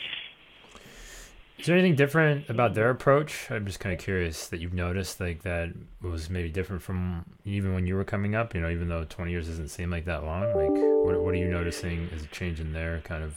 Is 1.64 1.68
there 1.68 1.78
anything 1.78 1.96
different 1.96 2.50
about 2.50 2.74
their 2.74 2.90
approach? 2.90 3.50
I'm 3.50 3.64
just 3.64 3.80
kind 3.80 3.94
of 3.94 3.98
curious 3.98 4.48
that 4.48 4.60
you've 4.60 4.74
noticed, 4.74 5.18
like 5.18 5.44
that 5.44 5.70
was 6.02 6.28
maybe 6.28 6.50
different 6.50 6.82
from 6.82 7.24
even 7.46 7.72
when 7.72 7.86
you 7.86 7.94
were 7.94 8.04
coming 8.04 8.34
up. 8.34 8.54
You 8.54 8.60
know, 8.60 8.68
even 8.68 8.90
though 8.90 9.04
20 9.04 9.30
years 9.30 9.48
doesn't 9.48 9.70
seem 9.70 9.90
like 9.90 10.04
that 10.04 10.24
long. 10.24 10.42
Like, 10.42 10.68
what 10.68 11.24
what 11.24 11.32
are 11.32 11.38
you 11.38 11.48
noticing 11.48 12.10
as 12.14 12.22
a 12.22 12.26
change 12.26 12.60
in 12.60 12.74
their 12.74 13.00
kind 13.00 13.24
of 13.24 13.36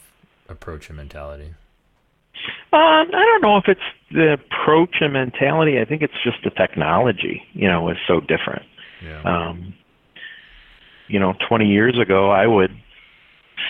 approach 0.49 0.89
and 0.89 0.97
mentality? 0.97 1.53
um, 2.73 3.07
I 3.13 3.23
don't 3.23 3.43
know 3.43 3.55
if 3.55 3.69
it's 3.69 3.79
the 4.11 4.33
approach 4.33 4.97
and 4.99 5.13
mentality. 5.13 5.79
I 5.79 5.85
think 5.85 6.01
it's 6.01 6.21
just 6.21 6.43
the 6.43 6.49
technology. 6.49 7.43
You 7.53 7.69
know, 7.69 7.87
is 7.87 7.97
so 8.09 8.19
different. 8.19 8.63
Yeah. 9.05 9.21
Um, 9.21 9.73
you 11.07 11.17
know, 11.17 11.33
20 11.47 11.65
years 11.65 11.97
ago, 11.97 12.29
I 12.29 12.45
would 12.45 12.77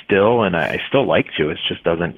still, 0.04 0.42
and 0.42 0.58
I 0.58 0.80
still 0.88 1.06
like 1.06 1.28
to. 1.38 1.52
It 1.52 1.60
just 1.70 1.84
doesn't 1.84 2.16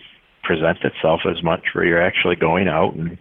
present 0.50 0.80
itself 0.84 1.22
as 1.30 1.44
much 1.44 1.62
where 1.74 1.86
you're 1.86 2.02
actually 2.02 2.36
going 2.36 2.68
out 2.68 2.96
and 2.96 3.20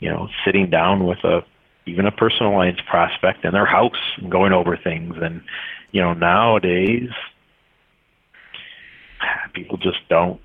you 0.00 0.08
know 0.08 0.28
sitting 0.46 0.70
down 0.70 1.04
with 1.04 1.18
a 1.24 1.44
even 1.84 2.06
a 2.06 2.10
personal 2.10 2.54
lines 2.56 2.78
prospect 2.88 3.44
in 3.44 3.52
their 3.52 3.66
house 3.66 4.14
and 4.16 4.30
going 4.30 4.50
over 4.50 4.78
things 4.78 5.14
and 5.20 5.42
you 5.92 6.00
know 6.00 6.14
nowadays 6.14 7.10
people 9.52 9.76
just 9.76 9.98
don't 10.08 10.40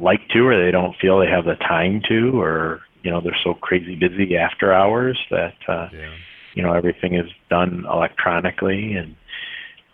like 0.00 0.28
to 0.30 0.48
or 0.48 0.60
they 0.64 0.72
don't 0.72 0.96
feel 0.96 1.20
they 1.20 1.28
have 1.28 1.44
the 1.44 1.54
time 1.54 2.02
to 2.08 2.40
or 2.40 2.80
you 3.04 3.10
know 3.12 3.20
they're 3.20 3.38
so 3.44 3.54
crazy 3.54 3.94
busy 3.94 4.36
after 4.36 4.72
hours 4.72 5.16
that 5.30 5.54
uh 5.68 5.88
yeah. 5.92 6.12
you 6.54 6.62
know 6.64 6.72
everything 6.72 7.14
is 7.14 7.30
done 7.48 7.84
electronically 7.88 8.94
and 8.94 9.14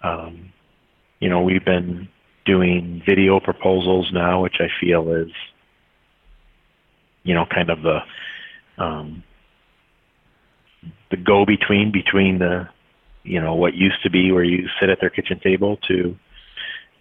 um 0.03 0.51
you 1.21 1.29
know 1.29 1.43
we've 1.43 1.67
been 1.67 2.09
doing 2.49 3.03
video 3.05 3.39
proposals 3.39 4.11
now 4.13 4.43
which 4.43 4.57
i 4.61 4.69
feel 4.81 5.13
is 5.13 5.31
you 7.23 7.35
know 7.35 7.45
kind 7.47 7.69
of 7.69 7.79
the 7.83 7.99
um 8.83 9.23
the 11.11 11.17
go 11.17 11.45
between 11.45 11.93
between 11.93 12.39
the 12.39 12.67
you 13.23 13.41
know 13.41 13.55
what 13.55 13.75
used 13.75 14.03
to 14.03 14.11
be 14.11 14.33
where 14.33 14.45
you 14.45 14.67
sit 14.81 14.89
at 14.89 14.99
their 15.01 15.11
kitchen 15.11 15.39
table 15.41 15.77
to 15.89 16.17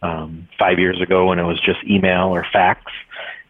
um, 0.01 0.47
five 0.59 0.79
years 0.79 1.01
ago 1.01 1.27
when 1.27 1.39
it 1.39 1.43
was 1.43 1.59
just 1.61 1.79
email 1.89 2.27
or 2.27 2.45
fax, 2.53 2.81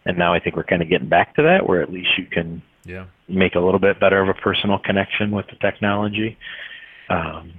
and 0.06 0.18
now 0.18 0.34
I 0.34 0.40
think 0.40 0.56
we're 0.56 0.64
kind 0.64 0.82
of 0.82 0.90
getting 0.90 1.10
back 1.10 1.36
to 1.36 1.44
that 1.44 1.68
where 1.68 1.82
at 1.82 1.92
least 1.92 2.10
you 2.18 2.26
can 2.26 2.62
Yeah. 2.86 3.06
make 3.28 3.56
a 3.56 3.60
little 3.60 3.80
bit 3.80 4.00
better 4.00 4.22
of 4.22 4.30
a 4.30 4.34
personal 4.34 4.80
connection 4.80 5.32
with 5.32 5.48
the 5.48 5.56
technology. 5.58 6.38
Um, 7.10 7.52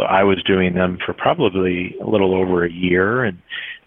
so 0.00 0.06
I 0.06 0.22
was 0.24 0.42
doing 0.44 0.74
them 0.74 0.98
for 1.04 1.12
probably 1.12 1.94
a 2.00 2.06
little 2.08 2.34
over 2.34 2.64
a 2.64 2.72
year, 2.72 3.22
and 3.24 3.38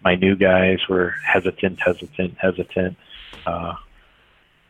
my 0.03 0.15
new 0.15 0.35
guys 0.35 0.77
were 0.87 1.15
hesitant, 1.25 1.79
hesitant, 1.83 2.37
hesitant. 2.39 2.95
Uh, 3.47 3.73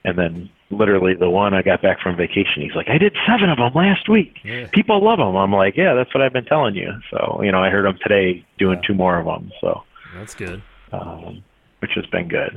and 0.05 0.17
then 0.17 0.49
literally 0.69 1.15
the 1.15 1.29
one 1.29 1.53
I 1.53 1.61
got 1.61 1.81
back 1.81 1.99
from 2.01 2.15
vacation, 2.15 2.61
he's 2.61 2.75
like, 2.75 2.87
I 2.89 2.97
did 2.97 3.13
seven 3.27 3.49
of 3.49 3.57
them 3.57 3.71
last 3.75 4.07
week. 4.07 4.37
Yeah. 4.43 4.67
People 4.73 5.03
love 5.03 5.17
them. 5.19 5.35
I'm 5.35 5.51
like, 5.51 5.75
yeah, 5.75 5.93
that's 5.93 6.13
what 6.13 6.21
I've 6.21 6.33
been 6.33 6.45
telling 6.45 6.75
you. 6.75 6.91
So, 7.11 7.41
you 7.43 7.51
know, 7.51 7.61
I 7.61 7.69
heard 7.69 7.85
him 7.85 7.97
today 8.01 8.45
doing 8.57 8.79
Yeah. 8.81 8.87
two 8.87 8.93
more 8.93 9.19
of 9.19 9.25
them. 9.25 9.51
So, 9.59 9.83
That's 10.15 10.33
good. 10.35 10.61
um, 10.93 11.43
which 11.79 11.91
has 11.95 12.05
been 12.07 12.27
good. 12.29 12.55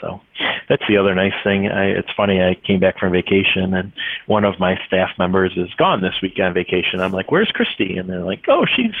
So 0.00 0.20
that's 0.68 0.82
the 0.88 0.96
other 0.96 1.14
nice 1.14 1.32
thing. 1.42 1.68
I, 1.68 1.86
it's 1.86 2.10
funny. 2.16 2.42
I 2.42 2.54
came 2.66 2.80
back 2.80 2.98
from 2.98 3.12
vacation, 3.12 3.74
and 3.74 3.92
one 4.26 4.44
of 4.44 4.58
my 4.60 4.78
staff 4.86 5.10
members 5.18 5.52
is 5.56 5.72
gone 5.74 6.02
this 6.02 6.14
week 6.22 6.38
on 6.38 6.52
vacation. 6.54 7.00
I'm 7.00 7.12
like, 7.12 7.30
"Where's 7.30 7.50
Christy?" 7.50 7.96
And 7.96 8.08
they're 8.08 8.24
like, 8.24 8.44
"Oh, 8.48 8.66
she's 8.66 8.94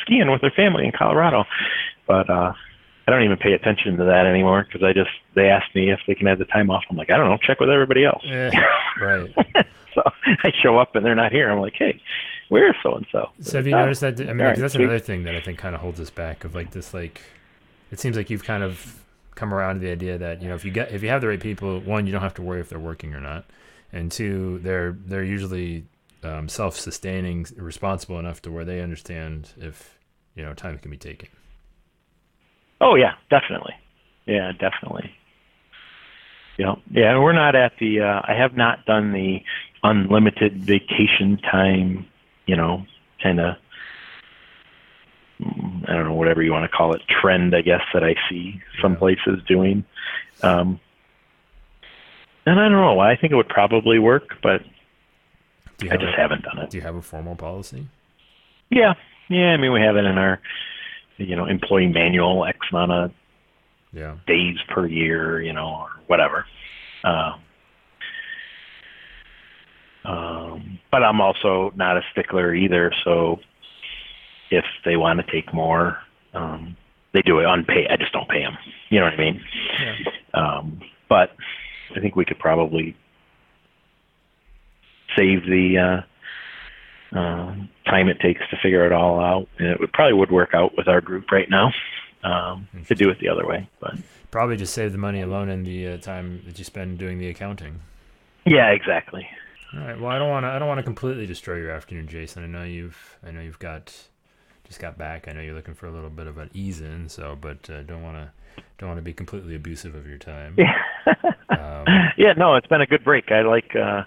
skiing 0.00 0.30
with 0.30 0.42
her 0.42 0.50
family 0.50 0.86
in 0.86 0.92
Colorado." 0.92 1.44
But 2.06 2.30
uh, 2.30 2.52
I 3.06 3.10
don't 3.10 3.22
even 3.24 3.36
pay 3.36 3.52
attention 3.52 3.96
to 3.98 4.04
that 4.04 4.26
anymore 4.26 4.64
because 4.64 4.82
I 4.82 4.92
just 4.92 5.10
they 5.34 5.48
asked 5.48 5.74
me 5.74 5.90
if 5.90 6.00
they 6.06 6.14
can 6.14 6.26
have 6.26 6.38
the 6.38 6.44
time 6.46 6.70
off. 6.70 6.84
I'm 6.90 6.96
like, 6.96 7.10
I 7.10 7.16
don't 7.16 7.28
know. 7.28 7.38
Check 7.38 7.60
with 7.60 7.70
everybody 7.70 8.04
else. 8.04 8.22
Yeah. 8.24 8.50
Right. 8.98 9.30
so 9.94 10.02
I 10.24 10.50
show 10.62 10.78
up 10.78 10.96
and 10.96 11.04
they're 11.04 11.14
not 11.14 11.30
here. 11.30 11.50
I'm 11.50 11.60
like, 11.60 11.74
hey, 11.76 12.00
where's 12.48 12.74
so 12.82 12.94
and 12.94 13.06
so? 13.12 13.28
So 13.42 13.58
have 13.58 13.66
you 13.66 13.72
noticed 13.74 14.00
that? 14.00 14.18
I 14.18 14.24
mean, 14.32 14.38
right, 14.38 14.56
that's 14.56 14.74
another 14.74 14.98
thing 14.98 15.24
that 15.24 15.34
I 15.34 15.40
think 15.42 15.58
kind 15.58 15.74
of 15.74 15.82
holds 15.82 16.00
us 16.00 16.08
back. 16.08 16.44
Of 16.44 16.54
like 16.54 16.70
this, 16.70 16.94
like 16.94 17.20
it 17.92 18.00
seems 18.00 18.16
like 18.16 18.30
you've 18.30 18.44
kind 18.44 18.62
of 18.62 19.04
come 19.36 19.54
around 19.54 19.76
to 19.76 19.80
the 19.80 19.92
idea 19.92 20.18
that 20.18 20.42
you 20.42 20.48
know 20.48 20.56
if 20.56 20.64
you 20.64 20.72
get 20.72 20.90
if 20.90 21.04
you 21.04 21.08
have 21.10 21.20
the 21.20 21.28
right 21.28 21.40
people, 21.40 21.78
one, 21.80 22.06
you 22.06 22.12
don't 22.12 22.22
have 22.22 22.34
to 22.34 22.42
worry 22.42 22.60
if 22.60 22.68
they're 22.68 22.78
working 22.80 23.14
or 23.14 23.20
not, 23.20 23.44
and 23.92 24.10
two, 24.10 24.58
they're 24.58 24.96
they're 25.04 25.22
usually 25.22 25.84
um, 26.24 26.48
self-sustaining, 26.48 27.46
responsible 27.56 28.18
enough 28.18 28.42
to 28.42 28.50
where 28.50 28.64
they 28.64 28.80
understand 28.80 29.52
if 29.58 29.98
you 30.34 30.42
know 30.42 30.52
time 30.54 30.78
can 30.78 30.90
be 30.90 30.96
taken. 30.96 31.28
Oh 32.80 32.96
yeah, 32.96 33.14
definitely. 33.30 33.74
Yeah, 34.26 34.50
definitely. 34.52 35.12
Yeah, 36.58 36.74
and 36.94 37.22
we're 37.22 37.32
not 37.32 37.54
at 37.54 37.72
the. 37.78 38.00
Uh, 38.00 38.22
I 38.24 38.34
have 38.34 38.56
not 38.56 38.84
done 38.86 39.12
the 39.12 39.42
unlimited 39.82 40.64
vacation 40.64 41.38
time. 41.38 42.06
You 42.46 42.56
know, 42.56 42.86
kind 43.22 43.40
of. 43.40 43.56
I 45.42 45.92
don't 45.92 46.04
know 46.04 46.14
whatever 46.14 46.42
you 46.42 46.52
want 46.52 46.70
to 46.70 46.74
call 46.76 46.94
it 46.94 47.02
trend. 47.20 47.54
I 47.54 47.60
guess 47.60 47.82
that 47.92 48.02
I 48.02 48.14
see 48.30 48.60
some 48.80 48.96
places 48.96 49.40
doing. 49.46 49.84
Um, 50.42 50.80
and 52.46 52.58
I 52.58 52.64
don't 52.68 52.72
know. 52.80 52.94
Why. 52.94 53.12
I 53.12 53.16
think 53.16 53.32
it 53.32 53.36
would 53.36 53.48
probably 53.48 53.98
work, 53.98 54.34
but 54.42 54.62
I 55.82 55.96
just 55.96 56.14
a, 56.14 56.16
haven't 56.16 56.42
done 56.42 56.58
it. 56.58 56.70
Do 56.70 56.78
you 56.78 56.82
have 56.82 56.94
a 56.94 57.02
formal 57.02 57.36
policy? 57.36 57.86
Yeah, 58.70 58.94
yeah. 59.28 59.48
I 59.52 59.56
mean, 59.58 59.72
we 59.72 59.80
have 59.80 59.96
it 59.96 60.04
in 60.06 60.16
our, 60.16 60.40
you 61.18 61.36
know, 61.36 61.46
employee 61.46 61.88
manual. 61.88 62.44
X 62.46 62.58
amount 62.72 62.92
of 62.92 63.12
Yeah. 63.92 64.16
days 64.26 64.56
per 64.68 64.86
year, 64.86 65.40
you 65.42 65.52
know, 65.52 65.68
or 65.68 65.90
whatever. 66.06 66.46
Um, 67.04 67.40
um, 70.04 70.78
but 70.90 71.02
I'm 71.02 71.20
also 71.20 71.72
not 71.76 71.96
a 71.96 72.02
stickler 72.12 72.54
either. 72.54 72.92
So 73.04 73.40
if 74.50 74.64
they 74.84 74.96
want 74.96 75.20
to 75.24 75.32
take 75.32 75.52
more, 75.52 75.98
um, 76.34 76.76
they 77.12 77.22
do 77.22 77.38
it 77.38 77.46
unpaid. 77.46 77.86
I 77.90 77.96
just 77.96 78.12
don't 78.12 78.28
pay 78.28 78.40
them. 78.42 78.56
You 78.90 79.00
know 79.00 79.06
what 79.06 79.14
I 79.14 79.16
mean? 79.16 79.40
Yeah. 79.80 79.94
Um, 80.34 80.80
but 81.08 81.30
I 81.96 82.00
think 82.00 82.14
we 82.16 82.24
could 82.24 82.38
probably 82.38 82.96
save 85.16 85.44
the 85.44 86.02
uh, 87.14 87.18
um, 87.18 87.68
time 87.86 88.08
it 88.08 88.20
takes 88.20 88.40
to 88.50 88.56
figure 88.62 88.84
it 88.86 88.92
all 88.92 89.20
out, 89.20 89.48
and 89.58 89.68
it 89.68 89.80
would 89.80 89.92
probably 89.92 90.12
would 90.14 90.30
work 90.30 90.50
out 90.54 90.76
with 90.76 90.88
our 90.88 91.00
group 91.00 91.30
right 91.30 91.48
now 91.48 91.72
um, 92.22 92.68
to 92.86 92.94
do 92.94 93.08
it 93.08 93.18
the 93.20 93.28
other 93.28 93.46
way. 93.46 93.68
But 93.80 93.94
Probably 94.30 94.56
just 94.56 94.74
save 94.74 94.92
the 94.92 94.98
money 94.98 95.22
alone 95.22 95.48
and 95.48 95.64
the 95.64 95.88
uh, 95.88 95.96
time 95.98 96.42
that 96.46 96.58
you 96.58 96.64
spend 96.64 96.98
doing 96.98 97.18
the 97.18 97.28
accounting. 97.28 97.80
yeah, 98.44 98.70
exactly. 98.70 99.26
All 99.72 99.80
right. 99.80 99.98
Well, 99.98 100.10
I 100.10 100.18
don't 100.18 100.28
want 100.28 100.44
to. 100.44 100.48
I 100.48 100.58
don't 100.58 100.68
want 100.68 100.78
to 100.78 100.84
completely 100.84 101.26
destroy 101.26 101.56
your 101.56 101.70
afternoon, 101.70 102.08
Jason. 102.08 102.44
I 102.44 102.46
know 102.46 102.62
you've. 102.64 103.16
I 103.26 103.30
know 103.30 103.40
you've 103.40 103.58
got. 103.58 103.94
Just 104.66 104.80
got 104.80 104.98
back. 104.98 105.28
I 105.28 105.32
know 105.32 105.40
you're 105.40 105.54
looking 105.54 105.74
for 105.74 105.86
a 105.86 105.90
little 105.92 106.10
bit 106.10 106.26
of 106.26 106.38
an 106.38 106.50
ease 106.52 106.80
in. 106.80 107.08
So, 107.08 107.36
but 107.40 107.68
uh, 107.70 107.82
don't 107.82 108.02
want 108.02 108.16
to. 108.16 108.30
Don't 108.78 108.88
want 108.88 108.98
to 108.98 109.02
be 109.02 109.12
completely 109.12 109.54
abusive 109.54 109.94
of 109.94 110.06
your 110.06 110.18
time. 110.18 110.54
Yeah. 110.58 110.72
Um, 111.48 111.84
yeah, 112.18 112.32
no, 112.36 112.56
it's 112.56 112.66
been 112.66 112.80
a 112.80 112.86
good 112.86 113.04
break. 113.04 113.30
I 113.30 113.42
like 113.42 113.70
uh 113.76 114.02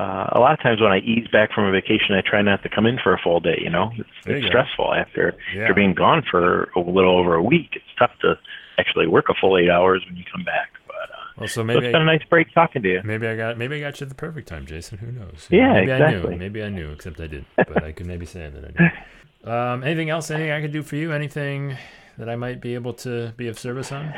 uh 0.00 0.28
a 0.32 0.38
lot 0.38 0.52
of 0.52 0.60
times 0.62 0.80
when 0.80 0.92
I 0.92 0.98
ease 0.98 1.26
back 1.32 1.52
from 1.52 1.64
a 1.64 1.72
vacation 1.72 2.14
I 2.14 2.20
try 2.24 2.40
not 2.40 2.62
to 2.62 2.68
come 2.68 2.86
in 2.86 2.98
for 3.02 3.12
a 3.12 3.18
full 3.18 3.40
day, 3.40 3.58
you 3.60 3.68
know. 3.68 3.90
It's, 3.98 4.08
you 4.26 4.34
it's 4.34 4.42
go. 4.44 4.48
stressful 4.48 4.94
after 4.94 5.34
Yeah. 5.54 5.62
after 5.62 5.74
being 5.74 5.92
gone 5.94 6.22
for 6.30 6.70
a 6.76 6.80
little 6.80 7.18
over 7.18 7.34
a 7.34 7.42
week. 7.42 7.70
It's 7.74 7.84
tough 7.98 8.12
to 8.22 8.38
actually 8.78 9.08
work 9.08 9.26
a 9.28 9.34
full 9.40 9.58
8 9.58 9.68
hours 9.68 10.04
when 10.06 10.16
you 10.16 10.24
come 10.32 10.44
back. 10.44 10.70
But 10.86 10.94
uh 10.94 11.22
well, 11.38 11.48
so 11.48 11.54
so 11.54 11.64
maybe 11.64 11.86
it's 11.86 11.92
been 11.92 12.02
a 12.02 12.06
nice 12.06 12.22
break 12.30 12.52
talking 12.54 12.82
to 12.82 12.88
you. 12.88 13.00
maybe 13.04 13.26
I 13.26 13.36
got 13.36 13.58
maybe 13.58 13.76
I 13.76 13.80
got 13.80 14.00
you 14.00 14.04
at 14.04 14.08
the 14.08 14.14
perfect 14.14 14.46
time, 14.48 14.64
Jason. 14.66 14.98
Who 14.98 15.10
knows? 15.12 15.48
Yeah, 15.50 15.72
maybe 15.74 15.92
I 15.92 15.96
exactly. 15.96 16.30
knew. 16.30 16.38
Maybe 16.38 16.62
I 16.62 16.68
knew, 16.68 16.90
except 16.92 17.18
I 17.20 17.26
didn't. 17.26 17.48
But 17.56 17.82
I 17.82 17.90
could 17.92 18.06
maybe 18.06 18.24
say 18.26 18.48
that 18.48 18.64
I 18.64 18.68
did. 18.70 18.92
Um, 19.48 19.82
anything 19.82 20.10
else? 20.10 20.30
Anything 20.30 20.50
I 20.52 20.60
could 20.60 20.72
do 20.72 20.82
for 20.82 20.96
you? 20.96 21.12
Anything 21.12 21.76
that 22.18 22.28
I 22.28 22.36
might 22.36 22.60
be 22.60 22.74
able 22.74 22.92
to 22.94 23.32
be 23.36 23.48
of 23.48 23.58
service 23.58 23.90
on? 23.92 24.12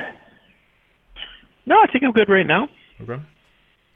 No, 1.66 1.76
I 1.80 1.86
think 1.92 2.04
I'm 2.04 2.12
good 2.12 2.28
right 2.28 2.46
now. 2.46 2.68
Okay. 3.00 3.20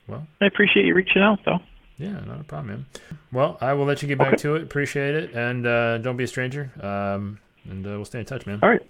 Well, 0.06 0.26
I 0.40 0.46
appreciate 0.46 0.86
you 0.86 0.94
reaching 0.94 1.22
out 1.22 1.40
though. 1.44 1.58
Yeah, 1.98 2.20
not 2.26 2.40
a 2.40 2.44
problem, 2.44 2.68
man. 2.68 2.86
Well, 3.32 3.56
I 3.60 3.72
will 3.72 3.84
let 3.86 4.02
you 4.02 4.08
get 4.08 4.18
back 4.18 4.28
Okay. 4.34 4.36
to 4.38 4.56
it. 4.56 4.62
Appreciate 4.62 5.14
it, 5.14 5.32
and 5.34 5.66
uh, 5.66 5.98
don't 5.98 6.16
be 6.16 6.24
a 6.24 6.28
stranger. 6.28 6.70
Um, 6.80 7.38
and 7.68 7.86
uh, 7.86 7.90
we'll 7.90 8.04
stay 8.04 8.18
in 8.20 8.24
touch, 8.26 8.46
man. 8.46 8.58
All 8.62 8.68
right. 8.68 8.82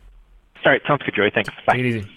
All 0.65 0.73
right, 0.73 0.81
sounds 0.87 1.03
good, 1.03 1.15
Joey. 1.15 1.31
Thanks. 1.35 1.51
Bye. 1.67 1.75
Take 1.77 1.85
it 1.85 1.89
easy. 1.89 2.09